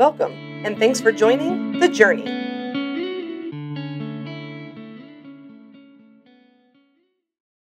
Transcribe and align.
Welcome, 0.00 0.32
and 0.64 0.78
thanks 0.78 0.98
for 0.98 1.12
joining 1.12 1.78
The 1.78 1.86
Journey. 1.86 2.24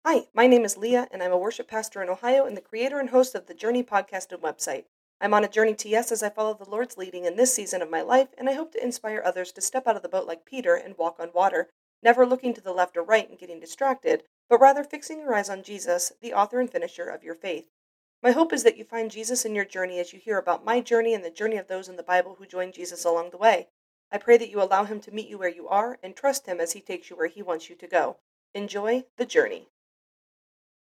Hi, 0.04 0.26
my 0.34 0.46
name 0.46 0.66
is 0.66 0.76
Leah, 0.76 1.08
and 1.10 1.22
I'm 1.22 1.32
a 1.32 1.38
worship 1.38 1.68
pastor 1.68 2.02
in 2.02 2.10
Ohio 2.10 2.44
and 2.44 2.54
the 2.54 2.60
creator 2.60 3.00
and 3.00 3.08
host 3.08 3.34
of 3.34 3.46
the 3.46 3.54
Journey 3.54 3.82
podcast 3.82 4.30
and 4.30 4.42
website. 4.42 4.84
I'm 5.22 5.32
on 5.32 5.42
a 5.42 5.48
journey 5.48 5.72
to 5.76 5.88
yes 5.88 6.12
as 6.12 6.22
I 6.22 6.28
follow 6.28 6.52
the 6.52 6.68
Lord's 6.68 6.98
leading 6.98 7.24
in 7.24 7.36
this 7.36 7.54
season 7.54 7.80
of 7.80 7.88
my 7.88 8.02
life, 8.02 8.28
and 8.36 8.46
I 8.50 8.52
hope 8.52 8.72
to 8.72 8.84
inspire 8.84 9.22
others 9.24 9.50
to 9.52 9.62
step 9.62 9.86
out 9.86 9.96
of 9.96 10.02
the 10.02 10.08
boat 10.10 10.26
like 10.26 10.44
Peter 10.44 10.74
and 10.74 10.98
walk 10.98 11.16
on 11.18 11.30
water, 11.32 11.70
never 12.02 12.26
looking 12.26 12.52
to 12.52 12.60
the 12.60 12.74
left 12.74 12.98
or 12.98 13.02
right 13.02 13.26
and 13.26 13.38
getting 13.38 13.58
distracted, 13.58 14.22
but 14.50 14.60
rather 14.60 14.84
fixing 14.84 15.20
your 15.20 15.34
eyes 15.34 15.48
on 15.48 15.62
Jesus, 15.62 16.12
the 16.20 16.34
author 16.34 16.60
and 16.60 16.70
finisher 16.70 17.08
of 17.08 17.24
your 17.24 17.34
faith. 17.34 17.70
My 18.20 18.32
hope 18.32 18.52
is 18.52 18.64
that 18.64 18.76
you 18.76 18.82
find 18.82 19.12
Jesus 19.12 19.44
in 19.44 19.54
your 19.54 19.64
journey 19.64 20.00
as 20.00 20.12
you 20.12 20.18
hear 20.18 20.38
about 20.38 20.64
my 20.64 20.80
journey 20.80 21.14
and 21.14 21.24
the 21.24 21.30
journey 21.30 21.56
of 21.56 21.68
those 21.68 21.88
in 21.88 21.94
the 21.94 22.02
Bible 22.02 22.34
who 22.36 22.46
joined 22.46 22.74
Jesus 22.74 23.04
along 23.04 23.30
the 23.30 23.36
way. 23.36 23.68
I 24.10 24.18
pray 24.18 24.36
that 24.38 24.50
you 24.50 24.60
allow 24.60 24.82
him 24.84 24.98
to 25.02 25.14
meet 25.14 25.28
you 25.28 25.38
where 25.38 25.48
you 25.48 25.68
are 25.68 26.00
and 26.02 26.16
trust 26.16 26.46
him 26.46 26.58
as 26.58 26.72
he 26.72 26.80
takes 26.80 27.10
you 27.10 27.16
where 27.16 27.28
he 27.28 27.42
wants 27.42 27.70
you 27.70 27.76
to 27.76 27.86
go. 27.86 28.16
Enjoy 28.54 29.04
the 29.18 29.24
journey. 29.24 29.68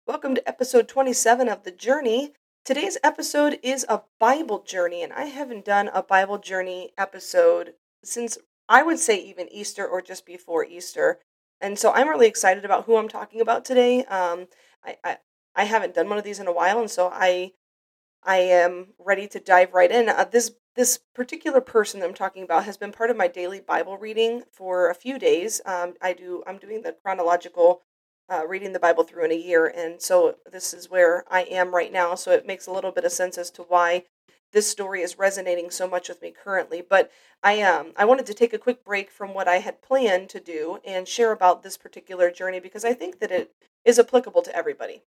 Welcome 0.07 0.35
to 0.35 0.47
episode 0.47 0.87
27 0.87 1.49
of 1.49 1.63
The 1.63 1.71
Journey. 1.71 2.35
Today's 2.63 2.99
episode 3.03 3.59
is 3.63 3.87
a 3.89 4.03
Bible 4.21 4.63
journey, 4.63 5.03
and 5.03 5.13
I 5.13 5.25
haven't 5.25 5.65
done 5.65 5.89
a 5.95 6.03
Bible 6.03 6.37
journey 6.37 6.93
episode 6.99 7.73
since 8.03 8.37
I 8.69 8.83
would 8.83 8.99
say 8.99 9.17
even 9.17 9.51
Easter 9.51 9.87
or 9.87 10.03
just 10.03 10.27
before 10.27 10.67
Easter. 10.67 11.21
And 11.59 11.79
so 11.79 11.91
I'm 11.93 12.09
really 12.09 12.27
excited 12.27 12.67
about 12.67 12.85
who 12.85 12.99
I'm 12.99 13.09
talking 13.09 13.41
about 13.41 13.65
today. 13.65 14.05
Um, 14.05 14.49
I, 14.85 14.99
I, 15.03 15.17
I 15.55 15.65
haven't 15.65 15.95
done 15.95 16.09
one 16.09 16.19
of 16.19 16.25
these 16.25 16.41
in 16.41 16.47
a 16.47 16.53
while, 16.53 16.81
and 16.81 16.91
so 16.91 17.11
I 17.13 17.53
I 18.23 18.39
am 18.39 18.95
ready 18.99 19.29
to 19.29 19.41
dive 19.41 19.75
right 19.75 19.91
in. 19.91 20.09
Uh, 20.09 20.25
this 20.25 20.53
this 20.77 20.99
particular 21.15 21.61
person 21.61 22.01
that 22.01 22.07
I'm 22.07 22.15
talking 22.15 22.43
about 22.43 22.65
has 22.65 22.77
been 22.77 22.91
part 22.93 23.11
of 23.11 23.17
my 23.17 23.29
daily 23.29 23.61
Bible 23.61 23.97
reading 23.97 24.43
for 24.53 24.91
a 24.91 24.95
few 24.95 25.19
days. 25.19 25.61
Um, 25.65 25.95
I 26.03 26.13
do 26.13 26.43
I'm 26.47 26.59
doing 26.59 26.83
the 26.83 26.97
chronological 27.03 27.83
uh, 28.29 28.47
reading 28.47 28.73
the 28.73 28.81
Bible 28.81 29.05
through 29.05 29.27
in 29.27 29.33
a 29.33 29.37
year, 29.37 29.67
and 29.67 30.01
so 30.01 30.37
this 30.51 30.75
is 30.75 30.91
where 30.91 31.25
I 31.31 31.43
am 31.43 31.75
right 31.75 31.93
now. 31.93 32.15
So 32.15 32.33
it 32.33 32.47
makes 32.47 32.67
a 32.67 32.73
little 32.73 32.93
bit 32.93 33.05
of 33.05 33.13
sense 33.13 33.39
as 33.39 33.51
to 33.53 33.63
why 33.63 34.05
this 34.53 34.69
story 34.69 35.03
is 35.03 35.19
resonating 35.19 35.71
so 35.71 35.87
much 35.89 36.09
with 36.09 36.23
me 36.23 36.33
currently. 36.33 36.83
But 36.83 37.11
I 37.43 37.61
um 37.63 37.93
I 37.97 38.05
wanted 38.05 38.27
to 38.27 38.35
take 38.35 38.53
a 38.55 38.59
quick 38.59 38.85
break 38.85 39.11
from 39.11 39.35
what 39.35 39.49
I 39.49 39.57
had 39.59 39.83
planned 39.83 40.31
to 40.31 40.41
do 40.41 40.79
and 40.85 41.07
share 41.07 41.33
about 41.33 41.63
this 41.63 41.77
particular 41.77 42.31
journey 42.31 42.61
because 42.61 42.85
I 42.85 42.95
think 42.95 43.21
that 43.21 43.31
it 43.31 43.53
is 43.85 43.99
applicable 43.99 44.43
to 44.43 44.57
everybody. 44.57 45.03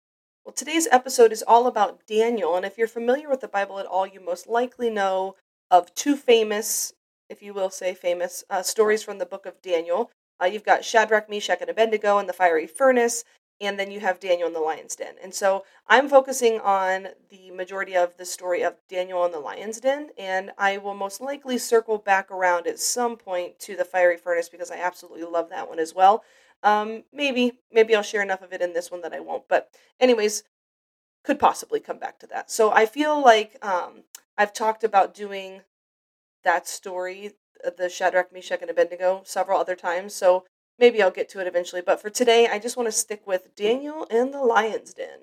Well, 0.44 0.52
today's 0.52 0.88
episode 0.90 1.30
is 1.30 1.44
all 1.46 1.68
about 1.68 2.04
Daniel, 2.08 2.56
and 2.56 2.66
if 2.66 2.76
you're 2.76 2.88
familiar 2.88 3.28
with 3.28 3.42
the 3.42 3.46
Bible 3.46 3.78
at 3.78 3.86
all, 3.86 4.08
you 4.08 4.18
most 4.18 4.48
likely 4.48 4.90
know 4.90 5.36
of 5.70 5.94
two 5.94 6.16
famous, 6.16 6.94
if 7.30 7.42
you 7.42 7.54
will 7.54 7.70
say 7.70 7.94
famous, 7.94 8.42
uh, 8.50 8.62
stories 8.62 9.04
from 9.04 9.18
the 9.18 9.26
book 9.26 9.46
of 9.46 9.62
Daniel. 9.62 10.10
Uh, 10.42 10.46
you've 10.46 10.64
got 10.64 10.84
Shadrach, 10.84 11.30
Meshach, 11.30 11.60
and 11.60 11.70
Abednego 11.70 12.18
in 12.18 12.26
the 12.26 12.32
fiery 12.32 12.66
furnace, 12.66 13.22
and 13.60 13.78
then 13.78 13.92
you 13.92 14.00
have 14.00 14.18
Daniel 14.18 14.48
in 14.48 14.52
the 14.52 14.58
lion's 14.58 14.96
den. 14.96 15.14
And 15.22 15.32
so 15.32 15.64
I'm 15.86 16.08
focusing 16.08 16.58
on 16.58 17.10
the 17.30 17.52
majority 17.52 17.94
of 17.94 18.16
the 18.16 18.24
story 18.24 18.62
of 18.62 18.74
Daniel 18.88 19.24
in 19.24 19.30
the 19.30 19.38
lion's 19.38 19.78
den, 19.78 20.10
and 20.18 20.50
I 20.58 20.76
will 20.76 20.94
most 20.94 21.20
likely 21.20 21.56
circle 21.56 21.98
back 21.98 22.32
around 22.32 22.66
at 22.66 22.80
some 22.80 23.16
point 23.16 23.60
to 23.60 23.76
the 23.76 23.84
fiery 23.84 24.16
furnace 24.16 24.48
because 24.48 24.72
I 24.72 24.78
absolutely 24.78 25.22
love 25.22 25.50
that 25.50 25.68
one 25.68 25.78
as 25.78 25.94
well. 25.94 26.24
Um, 26.62 27.04
maybe 27.12 27.58
maybe 27.72 27.94
I'll 27.94 28.02
share 28.02 28.22
enough 28.22 28.42
of 28.42 28.52
it 28.52 28.62
in 28.62 28.72
this 28.72 28.90
one 28.90 29.02
that 29.02 29.12
I 29.12 29.20
won't. 29.20 29.48
But 29.48 29.70
anyways, 30.00 30.44
could 31.24 31.38
possibly 31.38 31.80
come 31.80 31.98
back 31.98 32.18
to 32.20 32.26
that. 32.28 32.50
So 32.50 32.72
I 32.72 32.86
feel 32.86 33.22
like 33.22 33.56
um, 33.64 34.04
I've 34.36 34.52
talked 34.52 34.84
about 34.84 35.14
doing 35.14 35.62
that 36.44 36.66
story, 36.68 37.32
uh, 37.64 37.70
the 37.76 37.88
Shadrach, 37.88 38.32
Meshach, 38.32 38.60
and 38.60 38.70
Abednego, 38.70 39.22
several 39.24 39.60
other 39.60 39.76
times. 39.76 40.14
So 40.14 40.44
maybe 40.78 41.02
I'll 41.02 41.10
get 41.10 41.28
to 41.30 41.40
it 41.40 41.46
eventually. 41.46 41.82
But 41.82 42.00
for 42.00 42.10
today, 42.10 42.48
I 42.48 42.58
just 42.58 42.76
want 42.76 42.88
to 42.88 42.92
stick 42.92 43.26
with 43.26 43.54
Daniel 43.54 44.06
and 44.10 44.32
the 44.32 44.42
lion's 44.42 44.94
den. 44.94 45.18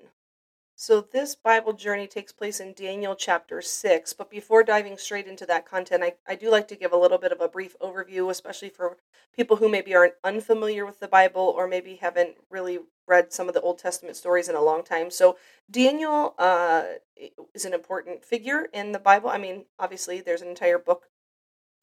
So, 0.82 1.02
this 1.02 1.34
Bible 1.34 1.74
journey 1.74 2.06
takes 2.06 2.32
place 2.32 2.58
in 2.58 2.72
Daniel 2.72 3.14
chapter 3.14 3.60
6. 3.60 4.14
But 4.14 4.30
before 4.30 4.62
diving 4.62 4.96
straight 4.96 5.26
into 5.26 5.44
that 5.44 5.66
content, 5.66 6.02
I, 6.02 6.14
I 6.26 6.36
do 6.36 6.50
like 6.50 6.68
to 6.68 6.74
give 6.74 6.90
a 6.90 6.96
little 6.96 7.18
bit 7.18 7.32
of 7.32 7.40
a 7.42 7.48
brief 7.48 7.78
overview, 7.80 8.30
especially 8.30 8.70
for 8.70 8.96
people 9.36 9.56
who 9.56 9.68
maybe 9.68 9.94
aren't 9.94 10.14
unfamiliar 10.24 10.86
with 10.86 10.98
the 10.98 11.06
Bible 11.06 11.52
or 11.54 11.68
maybe 11.68 11.96
haven't 11.96 12.36
really 12.48 12.78
read 13.06 13.30
some 13.30 13.46
of 13.46 13.52
the 13.52 13.60
Old 13.60 13.78
Testament 13.78 14.16
stories 14.16 14.48
in 14.48 14.54
a 14.54 14.62
long 14.62 14.82
time. 14.82 15.10
So, 15.10 15.36
Daniel 15.70 16.34
uh, 16.38 16.84
is 17.54 17.66
an 17.66 17.74
important 17.74 18.24
figure 18.24 18.66
in 18.72 18.92
the 18.92 18.98
Bible. 18.98 19.28
I 19.28 19.36
mean, 19.36 19.66
obviously, 19.78 20.22
there's 20.22 20.40
an 20.40 20.48
entire 20.48 20.78
book 20.78 21.08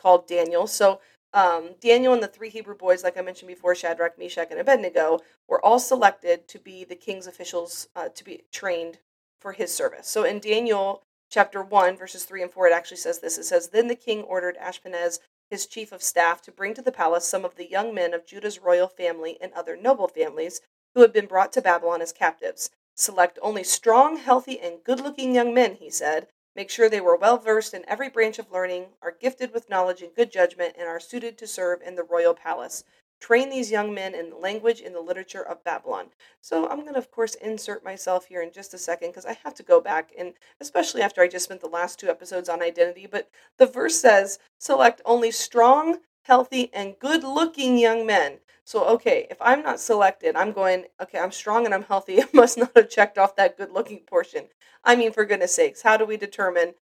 called 0.01 0.27
Daniel. 0.27 0.65
So, 0.65 1.01
um, 1.33 1.75
Daniel 1.81 2.13
and 2.13 2.23
the 2.23 2.27
three 2.27 2.49
Hebrew 2.49 2.75
boys, 2.75 3.03
like 3.03 3.17
I 3.17 3.21
mentioned 3.21 3.47
before, 3.47 3.75
Shadrach, 3.75 4.17
Meshach, 4.17 4.47
and 4.51 4.59
Abednego, 4.59 5.19
were 5.47 5.63
all 5.63 5.79
selected 5.79 6.47
to 6.47 6.59
be 6.59 6.83
the 6.83 6.95
king's 6.95 7.27
officials 7.27 7.89
uh, 7.95 8.09
to 8.09 8.23
be 8.23 8.43
trained 8.51 8.99
for 9.39 9.51
his 9.51 9.73
service. 9.73 10.07
So 10.07 10.23
in 10.23 10.39
Daniel 10.39 11.03
chapter 11.29 11.61
1, 11.61 11.97
verses 11.97 12.25
3 12.25 12.43
and 12.43 12.51
4, 12.51 12.67
it 12.67 12.73
actually 12.73 12.97
says 12.97 13.19
this 13.19 13.37
It 13.37 13.43
says, 13.43 13.69
Then 13.69 13.87
the 13.87 13.95
king 13.95 14.23
ordered 14.23 14.57
Ashpenaz, 14.57 15.19
his 15.49 15.65
chief 15.65 15.91
of 15.91 16.01
staff, 16.01 16.41
to 16.43 16.51
bring 16.51 16.73
to 16.73 16.81
the 16.81 16.91
palace 16.91 17.27
some 17.27 17.45
of 17.45 17.55
the 17.55 17.69
young 17.69 17.93
men 17.93 18.13
of 18.13 18.25
Judah's 18.25 18.59
royal 18.59 18.87
family 18.87 19.37
and 19.41 19.53
other 19.53 19.77
noble 19.77 20.07
families 20.07 20.61
who 20.95 21.01
had 21.01 21.13
been 21.13 21.27
brought 21.27 21.53
to 21.53 21.61
Babylon 21.61 22.01
as 22.01 22.11
captives. 22.11 22.71
Select 22.95 23.37
only 23.41 23.63
strong, 23.63 24.17
healthy, 24.17 24.59
and 24.59 24.83
good 24.83 24.99
looking 24.99 25.35
young 25.35 25.53
men, 25.53 25.75
he 25.75 25.91
said, 25.91 26.27
Make 26.57 26.71
sure 26.71 26.89
they 26.89 27.01
were 27.01 27.15
well 27.15 27.37
versed 27.37 27.75
in 27.75 27.85
every 27.87 28.09
branch 28.09 28.39
of 28.39 28.51
learning, 28.51 28.87
are 29.03 29.11
gifted 29.11 29.53
with 29.53 29.69
knowledge 29.69 30.01
and 30.01 30.15
good 30.15 30.31
judgment, 30.31 30.73
and 30.75 30.87
are 30.87 30.99
suited 30.99 31.37
to 31.37 31.45
serve 31.45 31.83
in 31.83 31.93
the 31.93 32.03
royal 32.03 32.33
palace. 32.33 32.83
Train 33.19 33.51
these 33.51 33.69
young 33.69 33.93
men 33.93 34.15
in 34.15 34.31
the 34.31 34.37
language 34.37 34.81
and 34.81 34.95
the 34.95 34.99
literature 34.99 35.45
of 35.45 35.63
Babylon. 35.63 36.07
So 36.41 36.67
I'm 36.67 36.81
going 36.81 36.93
to, 36.93 36.99
of 36.99 37.11
course, 37.11 37.35
insert 37.35 37.83
myself 37.83 38.25
here 38.25 38.41
in 38.41 38.51
just 38.51 38.73
a 38.73 38.79
second 38.79 39.09
because 39.09 39.27
I 39.27 39.37
have 39.43 39.53
to 39.53 39.63
go 39.63 39.79
back, 39.79 40.11
and 40.17 40.33
especially 40.59 41.03
after 41.03 41.21
I 41.21 41.27
just 41.27 41.45
spent 41.45 41.61
the 41.61 41.67
last 41.67 41.99
two 41.99 42.09
episodes 42.09 42.49
on 42.49 42.63
identity. 42.63 43.05
But 43.05 43.29
the 43.59 43.67
verse 43.67 43.99
says, 43.99 44.39
select 44.57 44.99
only 45.05 45.29
strong, 45.29 45.99
healthy, 46.23 46.71
and 46.73 46.97
good 46.97 47.23
looking 47.23 47.77
young 47.77 48.03
men. 48.03 48.39
So, 48.67 48.83
okay, 48.85 49.27
if 49.31 49.37
I'm 49.39 49.63
not 49.63 49.79
selected, 49.79 50.35
I'm 50.35 50.51
going, 50.51 50.87
okay, 51.01 51.19
I'm 51.19 51.31
strong 51.31 51.63
and 51.63 51.73
I'm 51.73 51.83
healthy. 51.83 52.21
I 52.21 52.27
must 52.33 52.57
not 52.57 52.71
have 52.75 52.89
checked 52.89 53.17
off 53.17 53.37
that 53.37 53.55
good 53.55 53.71
looking 53.71 53.99
portion. 53.99 54.49
I 54.83 54.97
mean, 54.97 55.13
for 55.13 55.23
goodness 55.23 55.55
sakes, 55.55 55.83
how 55.83 55.95
do 55.95 56.05
we 56.05 56.17
determine 56.17 56.73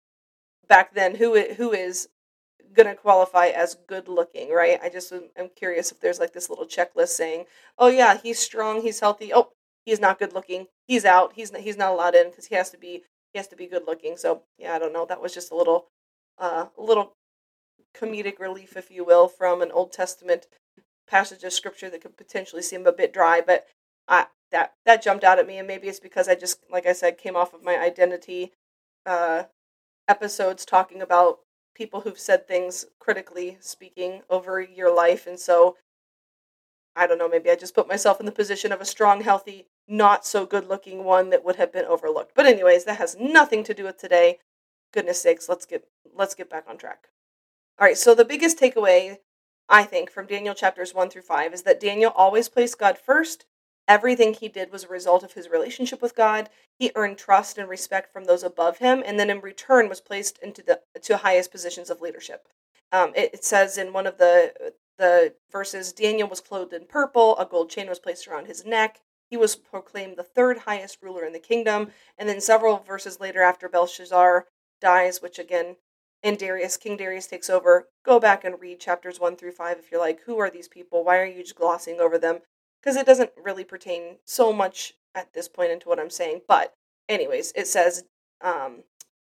back 0.67 0.95
then 0.95 1.15
who 1.15 1.39
who 1.53 1.73
is 1.73 2.09
going 2.73 2.87
to 2.87 2.95
qualify 2.95 3.47
as 3.49 3.77
good 3.87 4.07
looking, 4.07 4.51
right? 4.51 4.79
I 4.81 4.89
just 4.89 5.13
am 5.13 5.49
curious 5.55 5.91
if 5.91 6.01
there's 6.01 6.19
like 6.19 6.33
this 6.33 6.49
little 6.49 6.65
checklist 6.65 7.09
saying, 7.09 7.45
"Oh 7.77 7.89
yeah, 7.89 8.17
he's 8.17 8.39
strong, 8.39 8.81
he's 8.81 8.99
healthy. 9.01 9.31
Oh, 9.31 9.51
he's 9.85 9.99
not 9.99 10.17
good 10.19 10.33
looking. 10.33 10.67
He's 10.87 11.05
out. 11.05 11.33
He's 11.35 11.51
not, 11.51 11.61
he's 11.61 11.77
not 11.77 11.93
allowed 11.93 12.15
in 12.15 12.31
because 12.31 12.47
he 12.47 12.55
has 12.55 12.71
to 12.71 12.79
be 12.79 13.03
he 13.31 13.39
has 13.39 13.47
to 13.49 13.55
be 13.55 13.67
good 13.67 13.83
looking." 13.87 14.17
So, 14.17 14.43
yeah, 14.57 14.73
I 14.73 14.79
don't 14.79 14.93
know. 14.93 15.05
That 15.05 15.21
was 15.21 15.35
just 15.35 15.51
a 15.51 15.55
little 15.55 15.87
uh 16.39 16.67
little 16.77 17.13
comedic 17.95 18.39
relief 18.39 18.75
if 18.75 18.91
you 18.91 19.05
will 19.05 19.27
from 19.27 19.61
an 19.61 19.71
Old 19.71 19.91
Testament 19.93 20.47
passage 21.07 21.43
of 21.43 21.53
scripture 21.53 21.89
that 21.89 22.01
could 22.01 22.17
potentially 22.17 22.61
seem 22.61 22.85
a 22.85 22.91
bit 22.91 23.13
dry, 23.13 23.41
but 23.41 23.65
I 24.07 24.27
that 24.51 24.73
that 24.85 25.03
jumped 25.03 25.23
out 25.23 25.39
at 25.39 25.47
me, 25.47 25.57
and 25.57 25.67
maybe 25.67 25.87
it's 25.87 25.99
because 25.99 26.27
I 26.27 26.35
just, 26.35 26.59
like 26.71 26.85
I 26.85 26.93
said, 26.93 27.17
came 27.17 27.35
off 27.35 27.53
of 27.53 27.63
my 27.63 27.77
identity 27.77 28.53
uh, 29.05 29.43
episodes 30.07 30.65
talking 30.65 31.01
about 31.01 31.39
people 31.75 32.01
who've 32.01 32.19
said 32.19 32.47
things 32.47 32.85
critically 32.99 33.57
speaking 33.59 34.21
over 34.29 34.61
your 34.61 34.95
life, 34.95 35.27
and 35.27 35.39
so 35.39 35.77
I 36.95 37.07
don't 37.07 37.17
know. 37.17 37.27
Maybe 37.27 37.49
I 37.49 37.55
just 37.55 37.75
put 37.75 37.87
myself 37.87 38.19
in 38.19 38.25
the 38.25 38.31
position 38.31 38.71
of 38.71 38.79
a 38.79 38.85
strong, 38.85 39.21
healthy, 39.21 39.67
not 39.87 40.25
so 40.25 40.45
good 40.45 40.67
looking 40.67 41.03
one 41.03 41.29
that 41.31 41.43
would 41.43 41.57
have 41.57 41.73
been 41.73 41.85
overlooked. 41.85 42.31
But 42.33 42.45
anyways, 42.45 42.85
that 42.85 42.97
has 42.97 43.17
nothing 43.19 43.63
to 43.65 43.73
do 43.73 43.83
with 43.83 43.97
today. 43.97 44.39
Goodness 44.93 45.21
sakes, 45.21 45.49
let's 45.49 45.65
get 45.65 45.85
let's 46.15 46.35
get 46.35 46.49
back 46.49 46.65
on 46.69 46.77
track. 46.77 47.09
All 47.77 47.85
right, 47.85 47.97
so 47.97 48.15
the 48.15 48.23
biggest 48.23 48.57
takeaway 48.57 49.17
I 49.69 49.83
think, 49.83 50.11
from 50.11 50.27
Daniel 50.27 50.53
chapters 50.53 50.93
1 50.93 51.09
through 51.09 51.23
5 51.23 51.53
is 51.53 51.63
that 51.63 51.79
Daniel 51.79 52.11
always 52.15 52.49
placed 52.49 52.79
God 52.79 52.97
first. 52.97 53.45
Everything 53.87 54.33
he 54.33 54.47
did 54.47 54.71
was 54.71 54.83
a 54.83 54.89
result 54.89 55.23
of 55.23 55.33
his 55.33 55.49
relationship 55.49 56.01
with 56.01 56.15
God. 56.15 56.49
He 56.79 56.91
earned 56.95 57.17
trust 57.17 57.57
and 57.57 57.69
respect 57.69 58.11
from 58.11 58.25
those 58.25 58.43
above 58.43 58.79
him, 58.79 59.03
and 59.05 59.19
then 59.19 59.29
in 59.29 59.41
return 59.41 59.89
was 59.89 60.01
placed 60.01 60.39
into 60.39 60.63
the 60.63 60.81
to 61.01 61.17
highest 61.17 61.51
positions 61.51 61.89
of 61.89 62.01
leadership. 62.01 62.47
Um, 62.91 63.11
it, 63.15 63.35
it 63.35 63.45
says 63.45 63.77
in 63.77 63.93
one 63.93 64.07
of 64.07 64.17
the 64.17 64.73
the 64.97 65.33
verses, 65.51 65.91
Daniel 65.91 66.27
was 66.27 66.39
clothed 66.39 66.73
in 66.73 66.85
purple, 66.85 67.37
a 67.37 67.45
gold 67.45 67.69
chain 67.69 67.89
was 67.89 67.99
placed 67.99 68.27
around 68.27 68.47
his 68.47 68.65
neck. 68.65 69.01
He 69.29 69.37
was 69.37 69.55
proclaimed 69.55 70.17
the 70.17 70.23
third 70.23 70.59
highest 70.59 70.99
ruler 71.01 71.25
in 71.25 71.33
the 71.33 71.39
kingdom. 71.39 71.91
And 72.17 72.29
then 72.29 72.39
several 72.39 72.77
verses 72.77 73.19
later, 73.19 73.41
after 73.41 73.67
Belshazzar 73.67 74.47
dies, 74.79 75.21
which 75.21 75.39
again 75.39 75.77
and 76.25 76.39
Darius, 76.39 76.75
King 76.75 76.97
Darius 76.97 77.27
takes 77.27 77.51
over. 77.51 77.87
Go 78.03 78.19
back 78.19 78.43
and 78.43 78.59
read 78.59 78.79
chapters 78.79 79.19
1 79.19 79.35
through 79.35 79.51
5 79.51 79.77
if 79.77 79.91
you're 79.91 80.01
like, 80.01 80.21
who 80.25 80.39
are 80.39 80.49
these 80.49 80.67
people? 80.67 81.03
Why 81.03 81.19
are 81.19 81.25
you 81.25 81.43
just 81.43 81.55
glossing 81.55 81.99
over 81.99 82.17
them? 82.17 82.39
Because 82.81 82.95
it 82.95 83.05
doesn't 83.05 83.29
really 83.41 83.63
pertain 83.63 84.17
so 84.25 84.51
much 84.51 84.95
at 85.13 85.33
this 85.33 85.47
point 85.47 85.71
into 85.71 85.87
what 85.87 85.99
I'm 85.99 86.09
saying. 86.09 86.41
But, 86.47 86.73
anyways, 87.07 87.53
it 87.55 87.67
says 87.67 88.05
um, 88.41 88.85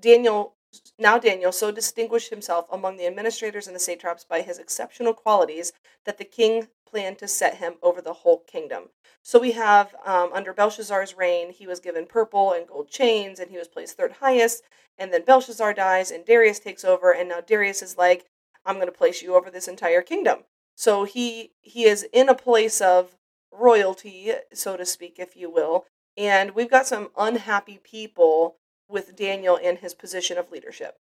Daniel 0.01 0.57
Now 0.99 1.19
Daniel 1.19 1.53
so 1.53 1.71
distinguished 1.71 2.31
himself 2.31 2.67
among 2.71 2.97
the 2.97 3.07
administrators 3.07 3.67
and 3.67 3.75
the 3.75 3.81
satraps 3.81 4.25
by 4.25 4.43
his 4.43 4.59
exceptional 4.59 5.15
qualities 5.15 5.73
that 6.05 6.19
the 6.19 6.25
king 6.25 6.69
planned 6.87 7.19
to 7.19 7.29
set 7.29 7.57
him 7.57 7.75
over 7.83 8.01
the 8.01 8.13
whole 8.13 8.41
kingdom. 8.41 8.91
So 9.23 9.39
we 9.39 9.53
have 9.53 9.95
um, 10.05 10.31
under 10.33 10.53
Belshazzar's 10.53 11.17
reign, 11.17 11.53
he 11.53 11.67
was 11.67 11.81
given 11.81 12.07
purple 12.07 12.53
and 12.53 12.67
gold 12.67 12.89
chains, 12.89 13.39
and 13.39 13.51
he 13.51 13.59
was 13.59 13.69
placed 13.69 13.97
third 13.97 14.13
highest. 14.13 14.65
And 14.99 15.13
then 15.13 15.25
Belshazzar 15.25 15.75
dies, 15.75 16.11
and 16.11 16.25
Darius 16.25 16.59
takes 16.59 16.85
over, 16.85 17.13
and 17.13 17.29
now 17.29 17.41
Darius 17.41 17.83
is 17.83 17.97
like, 17.97 18.27
"I'm 18.65 18.77
going 18.77 18.87
to 18.87 18.93
place 18.93 19.23
you 19.23 19.35
over 19.35 19.51
this 19.51 19.69
entire 19.69 20.03
kingdom." 20.03 20.45
So 20.75 21.05
he 21.05 21.53
he 21.61 21.85
is 21.85 22.03
in 22.13 22.29
a 22.29 22.35
place 22.35 22.81
of 22.81 23.17
royalty, 23.53 24.33
so 24.53 24.77
to 24.77 24.87
speak, 24.87 25.19
if 25.19 25.37
you 25.37 25.51
will. 25.51 25.87
And 26.17 26.53
we've 26.53 26.71
got 26.71 26.87
some 26.87 27.11
unhappy 27.17 27.79
people 27.83 28.57
with 28.91 29.17
Daniel 29.17 29.57
in 29.57 29.77
his 29.77 29.95
position 29.95 30.37
of 30.39 30.51
leadership. 30.51 30.99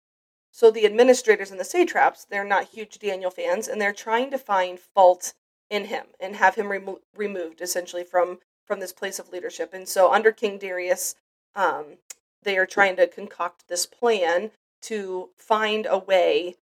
So 0.51 0.71
the 0.71 0.87
administrators 0.87 1.51
and 1.51 1.59
the 1.59 1.65
satraps, 1.65 2.25
they're 2.25 2.45
not 2.45 2.69
huge 2.69 2.99
Daniel 2.99 3.31
fans, 3.31 3.69
and 3.69 3.81
they're 3.81 3.93
trying 3.93 4.31
to 4.31 4.39
find 4.39 4.79
fault 4.79 5.35
in 5.69 5.87
him 5.87 6.07
and 6.21 6.37
have 6.37 6.55
him 6.55 6.71
remo- 6.71 7.01
removed 7.17 7.61
essentially 7.61 8.05
from 8.05 8.39
from 8.67 8.81
this 8.81 8.93
place 8.93 9.19
of 9.19 9.31
leadership. 9.31 9.75
And 9.75 9.87
so 9.87 10.11
under 10.11 10.33
King 10.33 10.59
Darius, 10.59 11.17
um, 11.55 11.99
they 12.43 12.57
are 12.57 12.67
trying 12.67 12.97
to 12.97 13.07
concoct 13.07 13.69
this 13.69 13.85
plan 13.85 14.53
to 14.83 15.31
find 15.37 15.87
a 15.87 15.99
way 15.99 16.57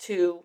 to 0.00 0.44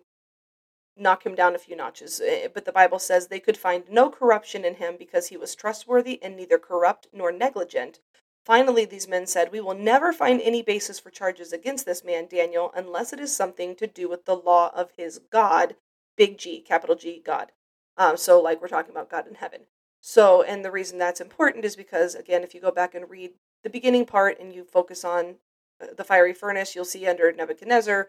knock 0.96 1.24
him 1.24 1.34
down 1.34 1.54
a 1.54 1.58
few 1.58 1.76
notches. 1.76 2.20
Eh, 2.24 2.48
but 2.52 2.64
the 2.64 2.72
Bible 2.72 2.98
says 2.98 3.26
they 3.26 3.40
could 3.40 3.56
find 3.56 3.84
no 3.90 4.10
corruption 4.10 4.64
in 4.64 4.76
him 4.76 4.96
because 4.98 5.28
he 5.28 5.36
was 5.36 5.54
trustworthy 5.54 6.20
and 6.22 6.36
neither 6.36 6.58
corrupt 6.58 7.06
nor 7.12 7.30
negligent. 7.30 8.00
Finally, 8.46 8.84
these 8.84 9.08
men 9.08 9.26
said, 9.26 9.50
We 9.50 9.60
will 9.60 9.74
never 9.74 10.12
find 10.12 10.40
any 10.40 10.62
basis 10.62 11.00
for 11.00 11.10
charges 11.10 11.52
against 11.52 11.84
this 11.84 12.04
man, 12.04 12.28
Daniel, 12.30 12.70
unless 12.76 13.12
it 13.12 13.18
is 13.18 13.34
something 13.34 13.74
to 13.74 13.88
do 13.88 14.08
with 14.08 14.24
the 14.24 14.36
law 14.36 14.70
of 14.72 14.92
his 14.96 15.18
God, 15.32 15.74
big 16.16 16.38
G, 16.38 16.60
capital 16.60 16.94
G, 16.94 17.20
God. 17.24 17.50
Um, 17.96 18.16
so, 18.16 18.40
like 18.40 18.62
we're 18.62 18.68
talking 18.68 18.92
about 18.92 19.10
God 19.10 19.26
in 19.26 19.34
heaven. 19.34 19.62
So, 20.00 20.44
and 20.44 20.64
the 20.64 20.70
reason 20.70 20.96
that's 20.96 21.20
important 21.20 21.64
is 21.64 21.74
because, 21.74 22.14
again, 22.14 22.44
if 22.44 22.54
you 22.54 22.60
go 22.60 22.70
back 22.70 22.94
and 22.94 23.10
read 23.10 23.32
the 23.64 23.70
beginning 23.70 24.06
part 24.06 24.38
and 24.38 24.54
you 24.54 24.62
focus 24.62 25.04
on 25.04 25.38
uh, 25.82 25.86
the 25.96 26.04
fiery 26.04 26.32
furnace, 26.32 26.76
you'll 26.76 26.84
see 26.84 27.04
under 27.08 27.32
Nebuchadnezzar, 27.32 28.06